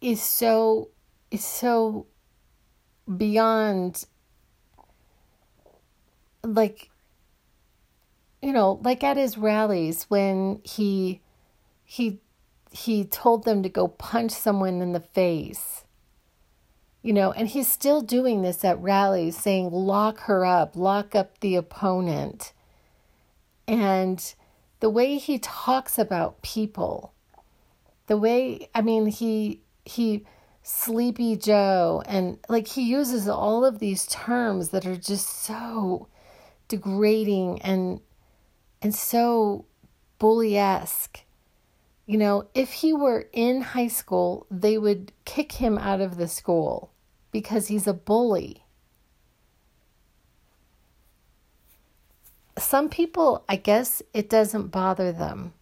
is 0.01 0.21
so 0.21 0.89
is 1.32 1.45
so 1.45 2.08
beyond 3.15 4.03
like 6.55 6.89
you 8.41 8.53
know 8.53 8.79
like 8.83 9.03
at 9.03 9.17
his 9.17 9.38
rallies 9.38 10.05
when 10.05 10.62
he 10.63 11.21
he 11.83 12.19
he 12.71 13.03
told 13.03 13.43
them 13.43 13.63
to 13.63 13.69
go 13.69 13.88
punch 13.88 14.31
someone 14.31 14.81
in 14.81 14.93
the 14.93 14.99
face 14.99 15.83
you 17.01 17.13
know 17.13 17.31
and 17.31 17.49
he's 17.49 17.67
still 17.67 18.01
doing 18.01 18.41
this 18.41 18.63
at 18.63 18.79
rallies 18.79 19.38
saying 19.38 19.69
lock 19.71 20.19
her 20.21 20.45
up 20.45 20.75
lock 20.75 21.15
up 21.15 21.39
the 21.39 21.55
opponent 21.55 22.53
and 23.67 24.36
the 24.79 24.89
way 24.89 25.17
he 25.17 25.39
talks 25.39 25.97
about 25.97 26.41
people 26.41 27.13
the 28.07 28.17
way 28.17 28.69
i 28.73 28.81
mean 28.81 29.07
he 29.07 29.62
he 29.86 30.25
Sleepy 30.69 31.38
Joe. 31.38 32.03
And 32.05 32.39
like 32.49 32.67
he 32.67 32.81
uses 32.81 33.29
all 33.29 33.63
of 33.63 33.79
these 33.79 34.05
terms 34.05 34.69
that 34.69 34.86
are 34.86 34.97
just 34.97 35.29
so 35.29 36.10
degrading 36.67 37.62
and 37.62 38.01
and 38.82 38.93
so 38.93 39.65
bully 40.19 40.58
esque. 40.58 41.23
You 42.06 42.17
know, 42.17 42.47
if 42.53 42.71
he 42.71 42.93
were 42.93 43.27
in 43.34 43.62
high 43.62 43.89
school, 43.89 44.47
they 44.49 44.77
would 44.77 45.12
kick 45.25 45.53
him 45.53 45.77
out 45.77 45.99
of 45.99 46.17
the 46.17 46.27
school 46.27 46.91
because 47.32 47.67
he's 47.67 47.86
a 47.86 47.93
bully. 47.93 48.63
Some 52.58 52.89
people, 52.89 53.43
I 53.49 53.58
guess 53.58 54.01
it 54.13 54.30
doesn't 54.30 54.69
bother 54.69 55.12
them 55.12 55.53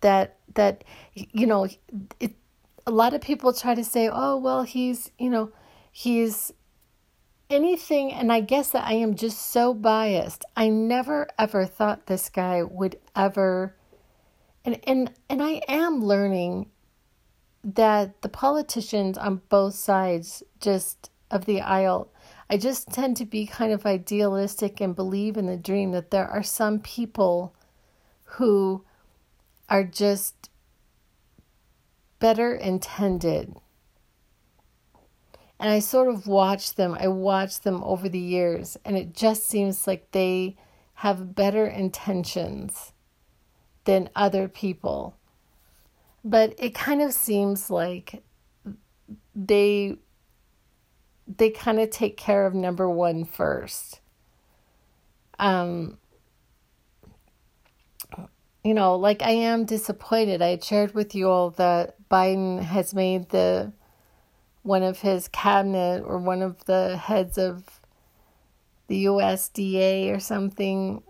that 0.00 0.36
that 0.54 0.84
you 1.14 1.46
know 1.46 1.66
it 2.20 2.34
a 2.86 2.90
lot 2.90 3.14
of 3.14 3.20
people 3.20 3.52
try 3.52 3.74
to 3.74 3.84
say 3.84 4.08
oh 4.12 4.36
well 4.36 4.62
he's 4.62 5.10
you 5.18 5.30
know 5.30 5.50
he's 5.90 6.52
anything 7.48 8.12
and 8.12 8.32
i 8.32 8.40
guess 8.40 8.70
that 8.70 8.84
i 8.86 8.92
am 8.92 9.14
just 9.14 9.38
so 9.38 9.72
biased 9.72 10.44
i 10.56 10.68
never 10.68 11.28
ever 11.38 11.64
thought 11.64 12.06
this 12.06 12.28
guy 12.28 12.62
would 12.62 12.98
ever 13.14 13.74
and 14.64 14.78
and 14.84 15.12
and 15.28 15.42
i 15.42 15.60
am 15.68 16.04
learning 16.04 16.68
that 17.62 18.20
the 18.22 18.28
politicians 18.28 19.16
on 19.16 19.40
both 19.48 19.74
sides 19.74 20.42
just 20.60 21.10
of 21.30 21.44
the 21.44 21.60
aisle 21.60 22.10
i 22.50 22.56
just 22.56 22.88
tend 22.88 23.16
to 23.16 23.24
be 23.24 23.46
kind 23.46 23.72
of 23.72 23.86
idealistic 23.86 24.80
and 24.80 24.96
believe 24.96 25.36
in 25.36 25.46
the 25.46 25.56
dream 25.56 25.92
that 25.92 26.10
there 26.10 26.26
are 26.26 26.42
some 26.42 26.80
people 26.80 27.54
who 28.24 28.84
are 29.68 29.84
just 29.84 30.50
better 32.18 32.54
intended. 32.54 33.54
And 35.58 35.70
I 35.70 35.78
sort 35.78 36.08
of 36.08 36.26
watch 36.26 36.74
them, 36.74 36.96
I 36.98 37.08
watch 37.08 37.60
them 37.60 37.82
over 37.82 38.08
the 38.08 38.18
years, 38.18 38.76
and 38.84 38.96
it 38.96 39.14
just 39.14 39.46
seems 39.46 39.86
like 39.86 40.10
they 40.12 40.56
have 40.94 41.34
better 41.34 41.66
intentions 41.66 42.92
than 43.84 44.10
other 44.14 44.48
people. 44.48 45.16
But 46.24 46.54
it 46.58 46.74
kind 46.74 47.00
of 47.00 47.12
seems 47.12 47.70
like 47.70 48.22
they 49.34 49.96
they 51.26 51.50
kind 51.50 51.80
of 51.80 51.90
take 51.90 52.16
care 52.16 52.46
of 52.46 52.54
number 52.54 52.88
one 52.88 53.24
first. 53.24 54.00
Um, 55.38 55.98
you 58.64 58.74
know, 58.74 58.96
like 58.96 59.22
I 59.22 59.30
am 59.30 59.64
disappointed. 59.64 60.42
I 60.42 60.58
shared 60.58 60.94
with 60.94 61.14
you 61.14 61.28
all 61.28 61.50
that 61.50 61.96
Biden 62.08 62.60
has 62.60 62.94
made 62.94 63.28
the 63.28 63.72
one 64.66 64.82
of 64.82 65.00
his 65.00 65.28
cabinet 65.28 66.02
or 66.04 66.18
one 66.18 66.42
of 66.42 66.64
the 66.64 66.96
heads 66.96 67.38
of 67.38 67.80
the 68.88 69.04
USDA 69.04 70.14
or 70.14 70.18
something 70.18 71.02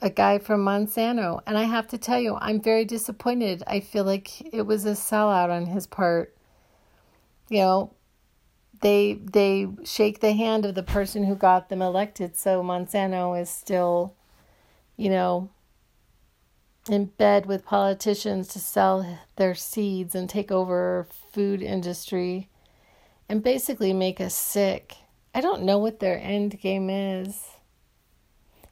a 0.00 0.10
guy 0.10 0.38
from 0.38 0.64
Monsanto. 0.64 1.40
And 1.46 1.56
I 1.58 1.64
have 1.64 1.88
to 1.88 1.98
tell 1.98 2.20
you, 2.20 2.36
I'm 2.40 2.60
very 2.60 2.84
disappointed. 2.84 3.62
I 3.66 3.80
feel 3.80 4.04
like 4.04 4.52
it 4.52 4.62
was 4.62 4.84
a 4.84 4.92
sellout 4.92 5.50
on 5.50 5.66
his 5.66 5.86
part. 5.86 6.36
You 7.48 7.58
know, 7.58 7.94
they 8.80 9.14
they 9.14 9.68
shake 9.84 10.20
the 10.20 10.32
hand 10.32 10.64
of 10.64 10.74
the 10.74 10.82
person 10.82 11.24
who 11.24 11.34
got 11.34 11.68
them 11.68 11.82
elected, 11.82 12.36
so 12.36 12.62
Monsanto 12.62 13.40
is 13.40 13.50
still, 13.50 14.14
you 14.96 15.10
know, 15.10 15.50
in 16.88 17.06
bed 17.06 17.46
with 17.46 17.64
politicians 17.64 18.48
to 18.48 18.60
sell 18.60 19.18
their 19.36 19.54
seeds 19.54 20.14
and 20.14 20.28
take 20.28 20.52
over 20.52 21.08
food 21.32 21.60
industry 21.62 22.48
and 23.28 23.42
basically 23.42 23.92
make 23.92 24.20
us 24.20 24.34
sick. 24.34 24.96
I 25.34 25.40
don't 25.40 25.62
know 25.62 25.78
what 25.78 26.00
their 26.00 26.18
end 26.18 26.58
game 26.60 26.88
is. 26.88 27.44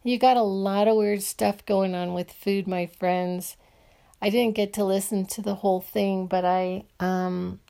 You 0.03 0.19
got 0.19 0.37
a 0.37 0.43
lot 0.43 0.89
of 0.89 0.97
weird 0.97 1.23
stuff 1.23 1.67
going 1.67 1.95
on 1.95 2.15
with 2.15 2.33
food, 2.33 2.67
my 2.67 2.87
friends. 2.87 3.57
I 4.23 4.31
didn't 4.31 4.55
get 4.55 4.73
to 4.75 4.85
listen 4.85 5.27
to 5.27 5.43
the 5.43 5.57
whole 5.57 5.81
thing, 5.81 6.27
but 6.27 6.45
I 6.45 6.85
um 7.01 7.61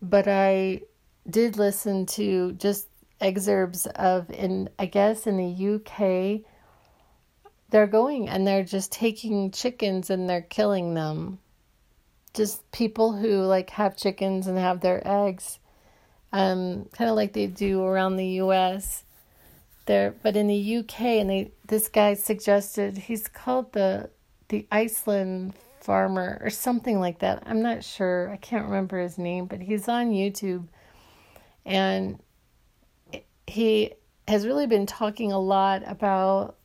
but 0.00 0.28
I 0.28 0.82
did 1.28 1.56
listen 1.56 2.06
to 2.06 2.52
just 2.52 2.88
excerpts 3.20 3.86
of 3.86 4.30
in 4.30 4.68
I 4.78 4.86
guess 4.86 5.26
in 5.26 5.38
the 5.38 5.74
UK 5.74 6.42
they're 7.70 7.86
going 7.86 8.28
and 8.28 8.46
they're 8.46 8.62
just 8.62 8.92
taking 8.92 9.50
chickens 9.50 10.10
and 10.10 10.28
they're 10.28 10.42
killing 10.42 10.94
them. 10.94 11.38
Just 12.36 12.70
people 12.70 13.14
who 13.14 13.42
like 13.42 13.70
have 13.70 13.96
chickens 13.96 14.46
and 14.46 14.58
have 14.58 14.80
their 14.80 15.02
eggs, 15.06 15.58
um, 16.32 16.86
kind 16.92 17.10
of 17.10 17.16
like 17.16 17.32
they 17.32 17.46
do 17.46 17.82
around 17.82 18.16
the 18.16 18.28
U.S. 18.44 19.04
There, 19.86 20.14
but 20.22 20.36
in 20.36 20.46
the 20.46 20.76
UK, 20.78 21.00
and 21.00 21.30
they 21.30 21.52
this 21.66 21.88
guy 21.88 22.14
suggested 22.14 22.98
he's 22.98 23.26
called 23.26 23.72
the 23.72 24.10
the 24.48 24.66
Iceland 24.70 25.54
farmer 25.80 26.38
or 26.42 26.50
something 26.50 27.00
like 27.00 27.20
that. 27.20 27.42
I'm 27.46 27.62
not 27.62 27.82
sure. 27.82 28.30
I 28.30 28.36
can't 28.36 28.66
remember 28.66 29.00
his 29.00 29.16
name, 29.16 29.46
but 29.46 29.60
he's 29.60 29.88
on 29.88 30.10
YouTube, 30.10 30.66
and 31.64 32.20
he 33.46 33.94
has 34.28 34.46
really 34.46 34.66
been 34.66 34.86
talking 34.86 35.32
a 35.32 35.38
lot 35.38 35.82
about 35.86 36.56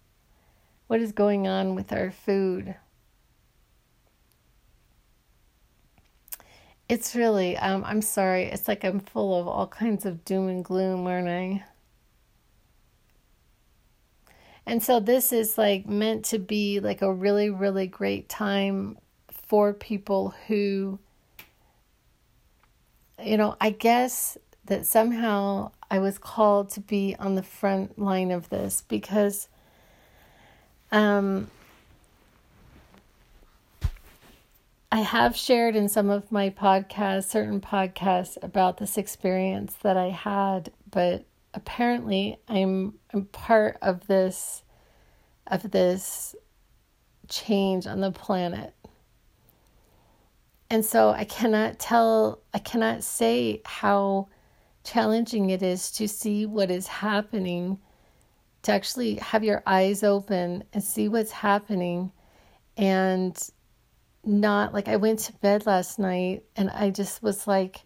what 0.87 0.99
is 0.99 1.11
going 1.11 1.47
on 1.47 1.75
with 1.75 1.93
our 1.93 2.11
food. 2.11 2.75
It's 6.91 7.15
really, 7.15 7.55
um, 7.55 7.85
I'm 7.85 8.01
sorry, 8.01 8.47
it's 8.47 8.67
like 8.67 8.83
I'm 8.83 8.99
full 8.99 9.33
of 9.39 9.47
all 9.47 9.65
kinds 9.65 10.05
of 10.05 10.25
doom 10.25 10.49
and 10.49 10.61
gloom, 10.61 11.07
aren't 11.07 11.29
I? 11.29 11.63
And 14.65 14.83
so 14.83 14.99
this 14.99 15.31
is 15.31 15.57
like 15.57 15.87
meant 15.87 16.25
to 16.25 16.37
be 16.37 16.81
like 16.81 17.01
a 17.01 17.09
really, 17.09 17.49
really 17.49 17.87
great 17.87 18.27
time 18.27 18.97
for 19.29 19.71
people 19.71 20.33
who, 20.47 20.99
you 23.23 23.37
know, 23.37 23.55
I 23.61 23.69
guess 23.69 24.37
that 24.65 24.85
somehow 24.85 25.71
I 25.89 25.99
was 25.99 26.17
called 26.17 26.71
to 26.71 26.81
be 26.81 27.15
on 27.17 27.35
the 27.35 27.43
front 27.43 27.99
line 27.99 28.31
of 28.31 28.49
this 28.49 28.83
because 28.89 29.47
um, 30.91 31.49
I 34.91 34.99
have 34.99 35.37
shared 35.37 35.75
in 35.77 35.87
some 35.87 36.09
of 36.09 36.31
my 36.31 36.49
podcasts, 36.49 37.29
certain 37.29 37.61
podcasts, 37.61 38.37
about 38.43 38.77
this 38.77 38.97
experience 38.97 39.73
that 39.83 39.95
I 39.95 40.09
had, 40.09 40.71
but 40.89 41.25
apparently 41.53 42.39
I'm 42.49 42.95
I'm 43.13 43.25
part 43.25 43.77
of 43.81 44.07
this 44.07 44.63
of 45.47 45.71
this 45.71 46.35
change 47.29 47.87
on 47.87 48.01
the 48.01 48.11
planet. 48.11 48.73
And 50.69 50.83
so 50.85 51.09
I 51.09 51.23
cannot 51.23 51.79
tell 51.79 52.41
I 52.53 52.59
cannot 52.59 53.03
say 53.03 53.61
how 53.65 54.27
challenging 54.83 55.51
it 55.51 55.63
is 55.63 55.91
to 55.91 56.07
see 56.07 56.45
what 56.45 56.69
is 56.69 56.87
happening 56.87 57.79
to 58.63 58.71
actually 58.73 59.15
have 59.15 59.43
your 59.43 59.63
eyes 59.65 60.03
open 60.03 60.65
and 60.73 60.83
see 60.83 61.07
what's 61.07 61.31
happening 61.31 62.11
and 62.77 63.51
not 64.23 64.73
like 64.73 64.87
I 64.87 64.97
went 64.97 65.19
to 65.19 65.33
bed 65.33 65.65
last 65.65 65.97
night 65.97 66.43
and 66.55 66.69
I 66.69 66.89
just 66.89 67.23
was 67.23 67.47
like 67.47 67.81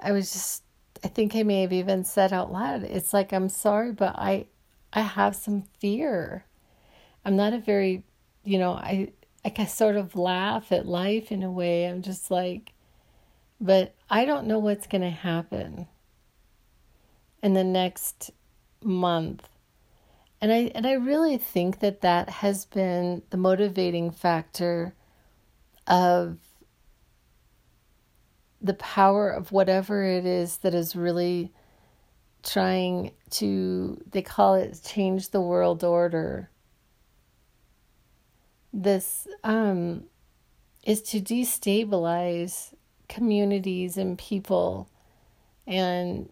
I 0.00 0.12
was 0.12 0.32
just 0.32 0.62
I 1.04 1.08
think 1.08 1.34
I 1.34 1.42
may 1.42 1.62
have 1.62 1.72
even 1.72 2.04
said 2.04 2.32
out 2.32 2.52
loud 2.52 2.82
it's 2.82 3.12
like 3.12 3.32
I'm 3.32 3.48
sorry 3.48 3.92
but 3.92 4.14
I 4.18 4.46
I 4.92 5.00
have 5.00 5.34
some 5.34 5.64
fear. 5.78 6.44
I'm 7.24 7.36
not 7.36 7.52
a 7.52 7.58
very 7.58 8.04
you 8.44 8.58
know 8.58 8.72
I 8.72 9.12
I 9.44 9.64
sort 9.66 9.96
of 9.96 10.16
laugh 10.16 10.72
at 10.72 10.86
life 10.86 11.32
in 11.32 11.42
a 11.42 11.50
way. 11.50 11.86
I'm 11.86 12.02
just 12.02 12.30
like 12.30 12.72
but 13.60 13.94
I 14.10 14.24
don't 14.24 14.46
know 14.46 14.58
what's 14.58 14.88
going 14.88 15.02
to 15.02 15.10
happen 15.10 15.86
in 17.42 17.54
the 17.54 17.64
next 17.64 18.32
month 18.82 19.48
and 20.40 20.52
I 20.52 20.72
and 20.74 20.86
I 20.86 20.94
really 20.94 21.38
think 21.38 21.78
that 21.78 22.00
that 22.00 22.28
has 22.28 22.64
been 22.64 23.22
the 23.30 23.36
motivating 23.36 24.10
factor 24.10 24.94
of 25.86 26.38
the 28.60 28.74
power 28.74 29.28
of 29.28 29.50
whatever 29.50 30.04
it 30.04 30.24
is 30.24 30.58
that 30.58 30.74
is 30.74 30.94
really 30.94 31.52
trying 32.42 33.12
to 33.30 34.00
they 34.10 34.22
call 34.22 34.54
it 34.54 34.80
change 34.84 35.30
the 35.30 35.40
world 35.40 35.84
order. 35.84 36.50
This 38.72 39.26
um 39.44 40.04
is 40.84 41.02
to 41.02 41.20
destabilize 41.20 42.74
communities 43.08 43.96
and 43.96 44.18
people. 44.18 44.88
And 45.66 46.28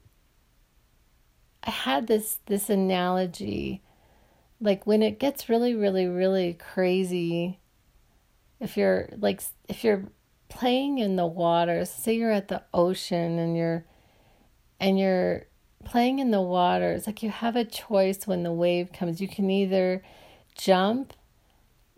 I 1.63 1.71
had 1.71 2.07
this 2.07 2.39
this 2.47 2.71
analogy 2.71 3.83
like 4.61 4.87
when 4.87 5.03
it 5.03 5.19
gets 5.19 5.49
really 5.49 5.75
really 5.75 6.07
really 6.07 6.55
crazy 6.55 7.60
if 8.61 8.77
you're 8.77 9.09
like 9.19 9.43
if 9.69 9.83
you're 9.83 10.05
playing 10.51 10.99
in 10.99 11.17
the 11.17 11.27
water. 11.27 11.87
Say 11.87 12.17
you're 12.17 12.31
at 12.31 12.49
the 12.49 12.63
ocean 12.75 13.39
and 13.39 13.57
you're 13.57 13.87
and 14.79 14.99
you're 14.99 15.47
playing 15.85 16.19
in 16.19 16.31
the 16.31 16.43
water. 16.43 16.93
It's 16.93 17.07
like 17.07 17.23
you 17.23 17.31
have 17.31 17.57
a 17.57 17.65
choice 17.65 18.27
when 18.27 18.43
the 18.43 18.53
wave 18.53 18.93
comes. 18.93 19.21
You 19.21 19.29
can 19.29 19.49
either 19.49 20.03
jump 20.55 21.15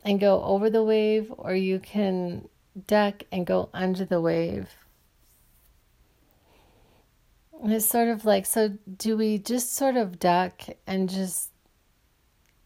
and 0.04 0.20
go 0.20 0.42
over 0.44 0.70
the 0.70 0.84
wave 0.84 1.32
or 1.36 1.54
you 1.54 1.80
can 1.80 2.48
duck 2.86 3.24
and 3.32 3.44
go 3.44 3.70
under 3.72 4.04
the 4.04 4.20
wave. 4.20 4.68
And 7.62 7.72
it's 7.72 7.86
sort 7.86 8.08
of 8.08 8.24
like 8.24 8.46
so 8.46 8.76
do 8.96 9.16
we 9.16 9.38
just 9.38 9.74
sort 9.74 9.96
of 9.96 10.18
duck 10.18 10.62
and 10.86 11.08
just 11.08 11.50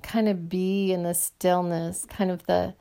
kind 0.02 0.28
of 0.28 0.48
be 0.48 0.92
in 0.92 1.02
the 1.02 1.14
stillness, 1.14 2.06
kind 2.08 2.30
of 2.30 2.46
the 2.46 2.74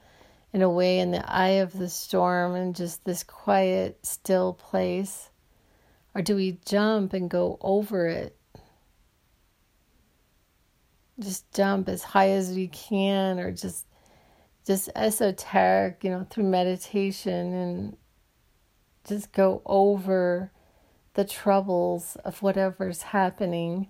in 0.55 0.61
a 0.61 0.69
way 0.69 0.99
in 0.99 1.11
the 1.11 1.29
eye 1.29 1.59
of 1.59 1.77
the 1.77 1.89
storm 1.89 2.55
and 2.55 2.77
just 2.77 3.03
this 3.03 3.25
quiet, 3.25 3.99
still 4.03 4.53
place? 4.53 5.29
Or 6.15 6.21
do 6.21 6.37
we 6.37 6.61
jump 6.65 7.11
and 7.11 7.29
go 7.29 7.57
over 7.59 8.07
it? 8.07 8.37
Just 11.19 11.51
jump 11.53 11.89
as 11.89 12.03
high 12.03 12.29
as 12.29 12.53
we 12.55 12.69
can, 12.69 13.37
or 13.37 13.51
just 13.51 13.85
just 14.65 14.89
esoteric, 14.95 16.05
you 16.05 16.09
know, 16.09 16.25
through 16.29 16.45
meditation 16.45 17.53
and 17.53 17.97
just 19.05 19.33
go 19.33 19.61
over 19.65 20.53
the 21.15 21.25
troubles 21.25 22.15
of 22.23 22.41
whatever's 22.41 23.01
happening. 23.01 23.89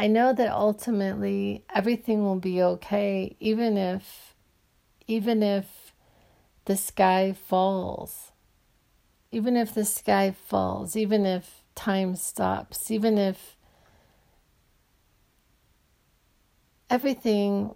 I 0.00 0.06
know 0.06 0.32
that 0.32 0.52
ultimately 0.52 1.64
everything 1.74 2.22
will 2.22 2.38
be 2.38 2.62
okay 2.62 3.36
even 3.40 3.76
if 3.76 4.34
even 5.08 5.42
if 5.42 5.92
the 6.66 6.76
sky 6.76 7.32
falls. 7.32 8.30
Even 9.32 9.56
if 9.56 9.74
the 9.74 9.84
sky 9.84 10.30
falls, 10.30 10.96
even 10.96 11.26
if 11.26 11.62
time 11.74 12.14
stops, 12.14 12.90
even 12.90 13.18
if 13.18 13.56
everything 16.88 17.74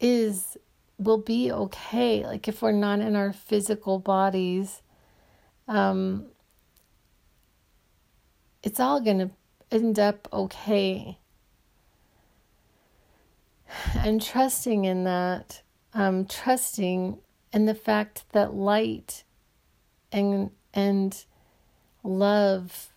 is 0.00 0.56
will 0.98 1.18
be 1.18 1.50
okay 1.52 2.24
like 2.26 2.48
if 2.48 2.60
we're 2.62 2.72
not 2.72 3.00
in 3.00 3.16
our 3.16 3.32
physical 3.32 3.98
bodies 3.98 4.82
um 5.68 6.26
it's 8.62 8.78
all 8.78 9.00
going 9.00 9.18
to 9.18 9.30
end 9.70 9.98
up 9.98 10.28
okay. 10.32 11.18
And 13.96 14.22
trusting 14.22 14.84
in 14.84 15.04
that, 15.04 15.62
um, 15.92 16.24
trusting 16.26 17.18
in 17.52 17.66
the 17.66 17.74
fact 17.74 18.24
that 18.32 18.54
light 18.54 19.24
and 20.12 20.50
and 20.72 21.24
love 22.02 22.92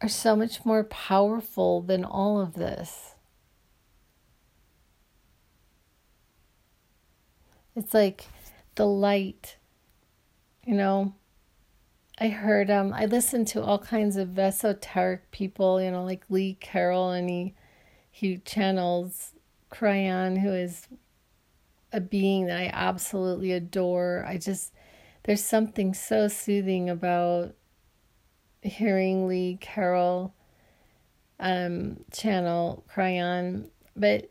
are 0.00 0.08
so 0.08 0.34
much 0.34 0.64
more 0.64 0.84
powerful 0.84 1.82
than 1.82 2.04
all 2.04 2.40
of 2.40 2.54
this. 2.54 3.14
It's 7.76 7.94
like 7.94 8.26
the 8.74 8.86
light, 8.86 9.56
you 10.66 10.74
know, 10.74 11.14
I 12.22 12.28
heard 12.28 12.70
um 12.70 12.92
I 12.92 13.06
listened 13.06 13.48
to 13.48 13.62
all 13.62 13.78
kinds 13.78 14.16
of 14.16 14.38
esoteric 14.38 15.30
people, 15.30 15.80
you 15.80 15.90
know, 15.90 16.04
like 16.04 16.24
Lee 16.28 16.58
Carroll 16.60 17.10
and 17.12 17.30
he 17.30 17.54
he 18.10 18.36
channels 18.38 19.32
Kryon 19.72 20.42
who 20.42 20.52
is 20.52 20.86
a 21.92 22.00
being 22.00 22.46
that 22.46 22.58
I 22.60 22.70
absolutely 22.74 23.52
adore. 23.52 24.24
I 24.28 24.36
just 24.36 24.74
there's 25.22 25.42
something 25.42 25.94
so 25.94 26.28
soothing 26.28 26.90
about 26.90 27.54
hearing 28.60 29.26
Lee 29.26 29.56
Carroll 29.58 30.34
um 31.38 32.04
channel 32.12 32.84
Kryon, 32.94 33.70
but 33.96 34.30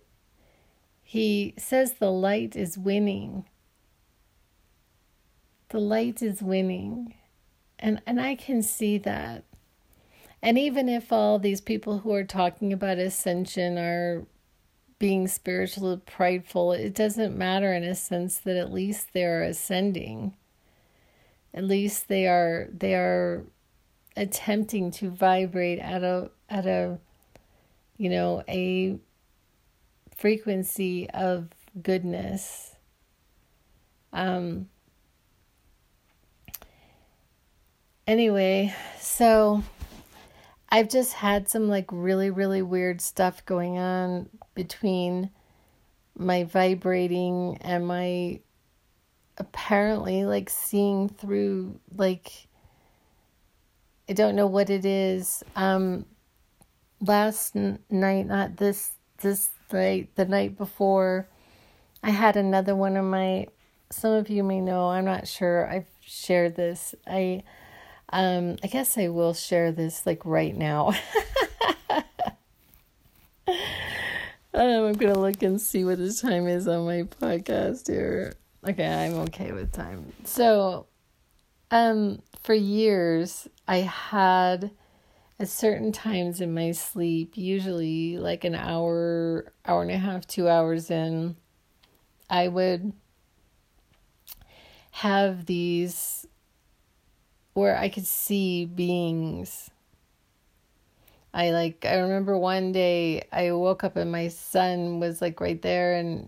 he 1.01 1.55
says 1.57 1.93
the 1.93 2.11
light 2.11 2.55
is 2.55 2.77
winning. 2.77 3.45
The 5.69 5.79
light 5.79 6.21
is 6.21 6.43
winning 6.43 7.15
and 7.79 8.01
and 8.05 8.21
I 8.21 8.35
can 8.35 8.61
see 8.61 8.97
that. 8.99 9.43
And 10.41 10.57
even 10.57 10.87
if 10.87 11.11
all 11.11 11.39
these 11.39 11.61
people 11.61 11.99
who 11.99 12.13
are 12.13 12.23
talking 12.23 12.71
about 12.71 12.97
ascension 12.97 13.77
are 13.77 14.25
being 14.99 15.27
spiritually 15.27 15.99
prideful, 16.05 16.73
it 16.73 16.93
doesn't 16.93 17.37
matter 17.37 17.73
in 17.73 17.83
a 17.83 17.95
sense 17.95 18.37
that 18.39 18.57
at 18.57 18.71
least 18.71 19.07
they're 19.13 19.43
ascending. 19.43 20.35
At 21.53 21.63
least 21.63 22.07
they 22.07 22.27
are 22.27 22.69
they 22.71 22.93
are 22.95 23.45
attempting 24.15 24.91
to 24.91 25.09
vibrate 25.09 25.79
at 25.79 26.03
a 26.03 26.31
at 26.49 26.65
a 26.65 26.99
you 27.97 28.09
know 28.09 28.43
a 28.47 28.97
frequency 30.15 31.09
of 31.11 31.49
goodness. 31.81 32.75
Um 34.11 34.67
Anyway, 38.09 38.73
so 38.99 39.61
I've 40.67 40.89
just 40.89 41.13
had 41.13 41.47
some 41.47 41.69
like 41.69 41.85
really, 41.91 42.31
really 42.31 42.63
weird 42.63 43.01
stuff 43.01 43.45
going 43.45 43.77
on 43.77 44.29
between 44.55 45.29
my 46.17 46.43
vibrating 46.43 47.59
and 47.61 47.85
my 47.85 48.39
apparently 49.37 50.25
like 50.25 50.49
seeing 50.49 51.07
through 51.07 51.79
like 51.95 52.47
I 54.09 54.13
don't 54.13 54.35
know 54.35 54.47
what 54.47 54.71
it 54.71 54.85
is. 54.85 55.43
Um 55.55 56.07
last 56.99 57.55
n- 57.55 57.77
night, 57.91 58.25
not 58.25 58.57
this 58.57 58.93
this 59.21 59.51
night, 59.71 60.09
the 60.15 60.25
night 60.25 60.57
before, 60.57 61.27
I 62.01 62.09
had 62.09 62.37
another 62.37 62.75
one 62.75 62.97
of 62.97 63.05
my 63.05 63.45
some 63.91 64.13
of 64.13 64.31
you 64.31 64.41
may 64.43 64.61
know, 64.61 64.89
I'm 64.89 65.05
not 65.05 65.27
sure 65.27 65.69
I've 65.69 65.91
shared 66.01 66.55
this. 66.55 66.95
I 67.05 67.43
um, 68.11 68.57
I 68.63 68.67
guess 68.67 68.97
I 68.97 69.09
will 69.09 69.33
share 69.33 69.71
this 69.71 70.05
like 70.05 70.25
right 70.25 70.55
now. 70.55 70.87
um, 73.47 73.55
I'm 74.53 74.93
gonna 74.93 75.19
look 75.19 75.41
and 75.43 75.61
see 75.61 75.83
what 75.83 75.97
the 75.97 76.13
time 76.13 76.47
is 76.47 76.67
on 76.67 76.85
my 76.85 77.03
podcast 77.03 77.87
here. 77.87 78.33
Okay, 78.67 78.87
I'm 78.87 79.13
okay 79.27 79.51
with 79.51 79.71
time. 79.71 80.11
So, 80.23 80.87
um, 81.71 82.21
for 82.41 82.53
years 82.53 83.47
I 83.67 83.77
had 83.77 84.71
at 85.39 85.47
certain 85.47 85.91
times 85.91 86.41
in 86.41 86.53
my 86.53 86.71
sleep, 86.71 87.37
usually 87.37 88.17
like 88.17 88.43
an 88.43 88.55
hour, 88.55 89.53
hour 89.65 89.81
and 89.81 89.91
a 89.91 89.97
half, 89.97 90.27
two 90.27 90.49
hours 90.49 90.91
in, 90.91 91.37
I 92.29 92.47
would 92.47 92.91
have 94.91 95.45
these 95.45 96.27
where 97.53 97.77
I 97.77 97.89
could 97.89 98.07
see 98.07 98.65
beings. 98.65 99.69
I 101.33 101.51
like 101.51 101.85
I 101.85 101.97
remember 101.97 102.37
one 102.37 102.71
day 102.71 103.23
I 103.31 103.51
woke 103.51 103.83
up 103.83 103.95
and 103.95 104.11
my 104.11 104.29
son 104.29 104.99
was 104.99 105.21
like 105.21 105.39
right 105.39 105.61
there 105.61 105.95
and 105.95 106.27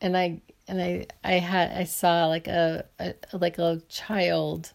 and 0.00 0.16
I 0.16 0.40
and 0.66 0.80
I 0.80 1.06
I 1.24 1.32
had 1.34 1.72
I 1.72 1.84
saw 1.84 2.26
like 2.26 2.46
a, 2.46 2.84
a 2.98 3.14
like 3.32 3.58
a 3.58 3.80
child 3.88 4.72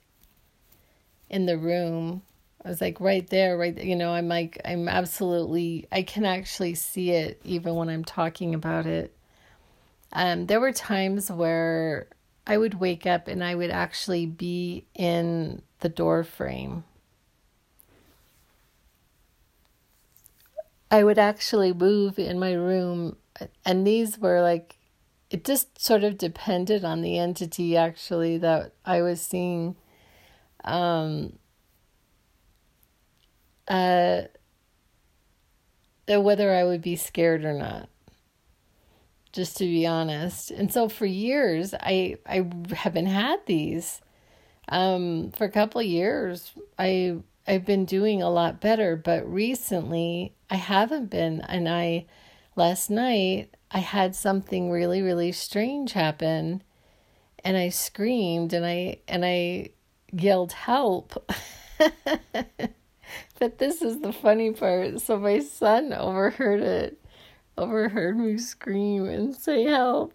in 1.29 1.45
the 1.45 1.57
room. 1.57 2.23
I 2.65 2.69
was 2.69 2.81
like 2.81 2.99
right 2.99 3.27
there, 3.29 3.57
right 3.57 3.77
you 3.83 3.95
know, 3.95 4.11
I'm 4.11 4.27
like 4.27 4.59
I'm 4.65 4.87
absolutely 4.87 5.87
I 5.91 6.01
can 6.01 6.25
actually 6.25 6.75
see 6.75 7.11
it 7.11 7.39
even 7.43 7.75
when 7.75 7.89
I'm 7.89 8.05
talking 8.05 8.55
about 8.55 8.87
it. 8.87 9.15
Um 10.13 10.47
there 10.47 10.59
were 10.59 10.71
times 10.71 11.29
where 11.31 12.07
I 12.45 12.57
would 12.57 12.79
wake 12.79 13.05
up 13.05 13.27
and 13.27 13.43
I 13.43 13.55
would 13.55 13.69
actually 13.69 14.25
be 14.25 14.85
in 14.93 15.61
the 15.79 15.89
door 15.89 16.23
frame. 16.23 16.83
I 20.91 21.03
would 21.03 21.17
actually 21.17 21.73
move 21.73 22.19
in 22.19 22.37
my 22.37 22.53
room, 22.53 23.17
and 23.65 23.87
these 23.87 24.19
were 24.19 24.41
like, 24.41 24.77
it 25.31 25.43
just 25.43 25.81
sort 25.81 26.03
of 26.03 26.19
depended 26.19 26.85
on 26.85 27.01
the 27.01 27.17
entity 27.17 27.75
actually 27.75 28.37
that 28.37 28.73
I 28.85 29.01
was 29.01 29.19
seeing. 29.19 29.75
Um, 30.63 31.39
uh, 33.67 34.23
whether 36.07 36.53
I 36.53 36.63
would 36.63 36.81
be 36.81 36.95
scared 36.95 37.43
or 37.43 37.53
not 37.53 37.89
just 39.33 39.57
to 39.57 39.65
be 39.65 39.85
honest. 39.85 40.51
And 40.51 40.71
so 40.71 40.87
for 40.87 41.05
years 41.05 41.73
I 41.73 42.17
I 42.25 42.47
haven't 42.73 43.07
had 43.07 43.45
these 43.45 44.01
um, 44.69 45.31
for 45.31 45.45
a 45.45 45.51
couple 45.51 45.81
years, 45.81 46.53
I 46.79 47.17
I've 47.45 47.65
been 47.65 47.85
doing 47.85 48.21
a 48.21 48.29
lot 48.29 48.61
better, 48.61 48.95
but 48.95 49.29
recently 49.29 50.33
I 50.49 50.55
haven't 50.55 51.09
been. 51.09 51.41
And 51.41 51.67
I, 51.67 52.05
last 52.55 52.89
night, 52.89 53.53
I 53.69 53.79
had 53.79 54.15
something 54.15 54.71
really, 54.71 55.01
really 55.01 55.31
strange 55.31 55.93
happen 55.93 56.63
and 57.43 57.57
I 57.57 57.69
screamed 57.69 58.53
and 58.53 58.65
I, 58.65 58.99
and 59.07 59.25
I 59.25 59.71
yelled 60.13 60.53
help. 60.53 61.29
but 63.39 63.57
this 63.57 63.81
is 63.81 63.99
the 63.99 64.13
funny 64.13 64.51
part. 64.53 65.01
So 65.01 65.19
my 65.19 65.39
son 65.39 65.91
overheard 65.91 66.61
it, 66.61 67.02
overheard 67.57 68.17
me 68.17 68.37
scream 68.37 69.05
and 69.05 69.35
say 69.35 69.63
help. 69.63 70.13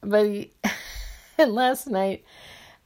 But 0.00 0.26
he, 0.26 0.50
and 1.38 1.52
last 1.52 1.86
night, 1.86 2.24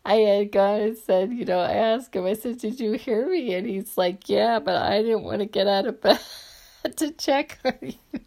I 0.05 0.15
had 0.15 0.53
gone 0.53 0.81
and 0.81 0.97
said, 0.97 1.33
you 1.33 1.45
know, 1.45 1.61
I 1.61 1.73
asked 1.73 2.15
him, 2.15 2.25
I 2.25 2.35
said, 2.35 2.59
Did 2.59 2.81
you 2.81 2.93
hear 2.93 3.29
me? 3.29 3.55
And 3.55 3.67
he's 3.67 3.99
like, 3.99 4.29
Yeah, 4.29 4.59
but 4.59 4.77
I 4.77 5.03
didn't 5.03 5.25
want 5.25 5.41
to 5.41 5.47
get 5.47 5.67
out 5.67 5.87
of 5.87 6.01
bed 6.01 6.21
to 6.97 7.11
check 7.13 7.59
on 7.65 7.75
you. 7.83 8.21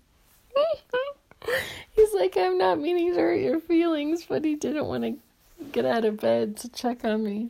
he's 1.96 2.14
like, 2.14 2.38
I'm 2.38 2.58
not 2.58 2.80
meaning 2.80 3.14
to 3.14 3.20
hurt 3.20 3.42
your 3.42 3.60
feelings, 3.60 4.26
but 4.28 4.46
he 4.46 4.56
didn't 4.56 4.86
want 4.86 5.04
to 5.04 5.66
get 5.72 5.86
out 5.86 6.06
of 6.06 6.18
bed 6.18 6.58
to 6.58 6.70
check 6.70 7.04
on 7.04 7.24
me. 7.24 7.50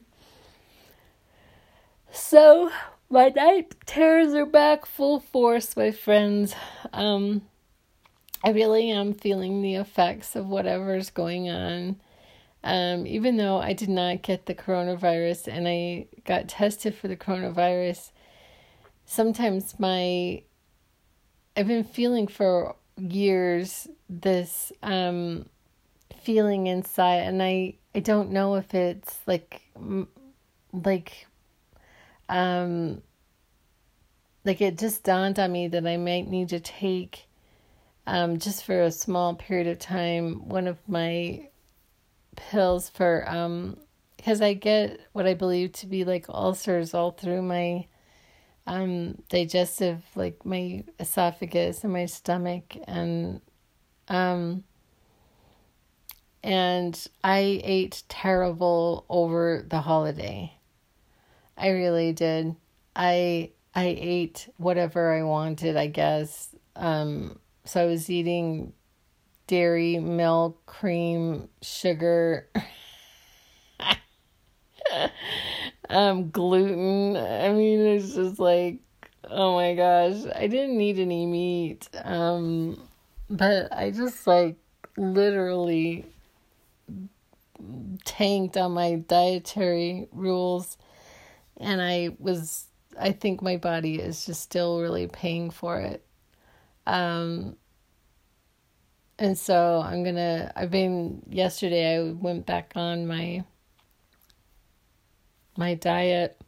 So, 2.14 2.72
my 3.10 3.30
night 3.30 3.76
terrors 3.86 4.34
are 4.34 4.46
back 4.46 4.86
full 4.86 5.20
force, 5.20 5.76
my 5.76 5.92
friends. 5.92 6.56
Um, 6.94 7.42
I 8.44 8.50
really 8.52 8.90
am 8.90 9.14
feeling 9.14 9.62
the 9.62 9.76
effects 9.76 10.36
of 10.36 10.48
whatever's 10.48 11.10
going 11.10 11.50
on. 11.50 12.02
Um, 12.64 13.08
even 13.08 13.38
though 13.38 13.58
I 13.58 13.74
did 13.74 13.90
not 13.90 14.22
get 14.22 14.46
the 14.46 14.56
coronavirus 14.56 15.48
and 15.48 15.68
I 15.68 16.08
got 16.26 16.48
tested 16.48 16.96
for 16.96 17.08
the 17.08 17.18
coronavirus, 17.18 18.12
sometimes 19.06 19.80
my 19.80 20.44
I've 21.56 21.68
been 21.68 21.84
feeling 21.84 22.28
for 22.28 22.76
years 22.98 23.88
this 24.10 24.72
um, 24.82 25.46
feeling 26.24 26.68
inside, 26.68 27.22
and 27.22 27.42
I 27.44 27.76
I 27.94 28.00
don't 28.00 28.32
know 28.32 28.56
if 28.56 28.74
it's 28.74 29.20
like 29.28 29.62
like 30.72 31.28
um 32.30 33.02
like 34.46 34.62
it 34.62 34.78
just 34.78 35.04
dawned 35.04 35.40
on 35.40 35.52
me 35.52 35.68
that 35.68 35.86
I 35.86 35.98
might 35.98 36.28
need 36.28 36.50
to 36.50 36.60
take 36.60 37.28
um 38.08 38.40
just 38.40 38.66
for 38.66 38.82
a 38.82 38.92
small 38.92 39.36
period 39.36 39.68
of 39.68 39.80
time 39.80 40.48
one 40.48 40.68
of 40.68 40.78
my 40.88 41.48
pills 42.36 42.90
for 42.90 43.24
um 43.28 43.78
because 44.18 44.42
I 44.42 44.54
get 44.54 45.00
what 45.14 45.26
I 45.26 45.34
believe 45.34 45.72
to 45.74 45.88
be 45.88 46.04
like 46.04 46.28
ulcers 46.30 46.94
all 46.94 47.12
through 47.12 47.42
my 47.42 47.88
um 48.68 49.22
digestive 49.30 50.04
like 50.16 50.46
my 50.46 50.84
esophagus 51.00 51.84
and 51.84 51.94
my 51.94 52.06
stomach 52.06 52.78
and 52.88 53.42
um 54.08 54.64
and 56.44 57.08
I 57.24 57.62
ate 57.64 58.04
terrible 58.10 59.06
over 59.10 59.64
the 59.68 59.82
holiday. 59.82 60.54
I 61.58 61.70
really 61.70 62.14
did. 62.14 62.56
I 62.96 63.52
I 63.76 63.96
ate 63.98 64.50
whatever 64.58 65.14
I 65.14 65.24
wanted, 65.24 65.78
I 65.78 65.88
guess. 65.88 66.56
Um 66.76 67.40
so 67.66 67.82
I 67.82 67.86
was 67.86 68.10
eating 68.10 68.74
dairy, 69.48 70.00
milk, 70.00 70.66
cream, 70.66 71.50
sugar, 71.62 72.50
um, 75.90 76.30
gluten. 76.32 77.18
I 77.18 77.52
mean, 77.52 77.80
it's 77.80 78.16
just 78.16 78.40
like, 78.40 78.80
oh 79.26 79.56
my 79.56 79.76
gosh, 79.76 80.24
I 80.36 80.48
didn't 80.48 80.78
need 80.78 81.00
any 81.00 81.26
meat. 81.26 81.90
Um, 82.04 82.82
but 83.30 83.72
I 83.74 83.92
just 83.92 84.28
like 84.28 84.58
literally 84.98 86.06
tanked 88.06 88.58
on 88.58 88.72
my 88.72 88.96
dietary 88.96 90.08
rules 90.12 90.78
and 91.58 91.82
I 91.82 92.16
was 92.20 92.66
I 93.00 93.12
think 93.12 93.42
my 93.42 93.58
body 93.58 93.96
is 93.96 94.26
just 94.26 94.42
still 94.42 94.82
really 94.82 95.08
paying 95.08 95.50
for 95.50 95.80
it. 95.80 96.06
Um 96.86 97.56
and 99.20 99.38
so 99.38 99.82
I'm 99.86 100.04
gonna 100.04 100.52
I've 100.56 100.72
been 100.72 101.22
yesterday 101.30 101.98
I 101.98 102.12
went 102.12 102.46
back 102.46 102.74
on 102.76 103.08
my 103.08 103.44
my 105.58 105.76
diet. 105.76 106.40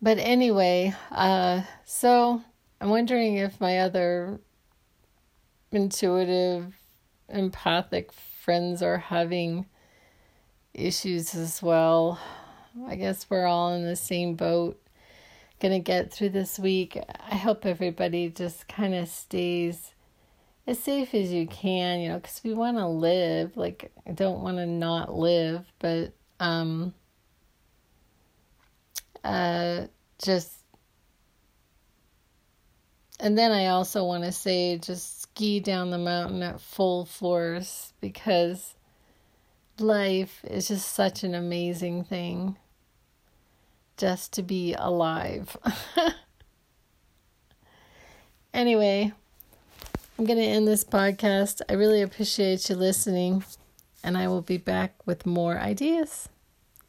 But 0.00 0.18
anyway, 0.18 0.94
uh 1.10 1.62
so 1.84 2.42
I'm 2.80 2.90
wondering 2.90 3.36
if 3.36 3.60
my 3.60 3.78
other 3.78 4.40
intuitive 5.72 6.74
empathic 7.28 8.12
friends 8.12 8.82
are 8.82 8.98
having 8.98 9.66
issues 10.74 11.34
as 11.34 11.62
well. 11.62 12.20
I 12.86 12.96
guess 12.96 13.30
we're 13.30 13.46
all 13.46 13.72
in 13.74 13.84
the 13.84 13.96
same 13.96 14.34
boat. 14.34 14.80
Gonna 15.64 15.80
get 15.80 16.12
through 16.12 16.28
this 16.28 16.58
week. 16.58 16.98
I 17.08 17.36
hope 17.36 17.64
everybody 17.64 18.28
just 18.28 18.68
kind 18.68 18.94
of 18.94 19.08
stays 19.08 19.94
as 20.66 20.78
safe 20.78 21.14
as 21.14 21.32
you 21.32 21.46
can, 21.46 22.00
you 22.00 22.10
know, 22.10 22.18
because 22.18 22.42
we 22.44 22.52
want 22.52 22.76
to 22.76 22.86
live. 22.86 23.56
Like, 23.56 23.90
I 24.06 24.12
don't 24.12 24.42
want 24.42 24.58
to 24.58 24.66
not 24.66 25.14
live, 25.14 25.64
but 25.78 26.12
um, 26.38 26.92
uh, 29.24 29.86
just. 30.22 30.52
And 33.18 33.38
then 33.38 33.50
I 33.50 33.68
also 33.68 34.04
want 34.04 34.24
to 34.24 34.32
say 34.32 34.76
just 34.76 35.22
ski 35.22 35.60
down 35.60 35.88
the 35.88 35.96
mountain 35.96 36.42
at 36.42 36.60
full 36.60 37.06
force 37.06 37.94
because 38.02 38.74
life 39.78 40.44
is 40.44 40.68
just 40.68 40.92
such 40.92 41.24
an 41.24 41.34
amazing 41.34 42.04
thing 42.04 42.58
just 43.96 44.32
to 44.34 44.42
be 44.42 44.74
alive. 44.74 45.56
anyway, 48.54 49.12
I'm 50.18 50.24
going 50.24 50.38
to 50.38 50.44
end 50.44 50.68
this 50.68 50.84
podcast. 50.84 51.60
I 51.68 51.74
really 51.74 52.02
appreciate 52.02 52.68
you 52.68 52.76
listening, 52.76 53.44
and 54.02 54.16
I 54.16 54.28
will 54.28 54.42
be 54.42 54.58
back 54.58 54.94
with 55.06 55.26
more 55.26 55.58
ideas. 55.58 56.28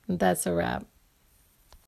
That's 0.08 0.45
a 0.45 0.53
wrap. 0.53 0.86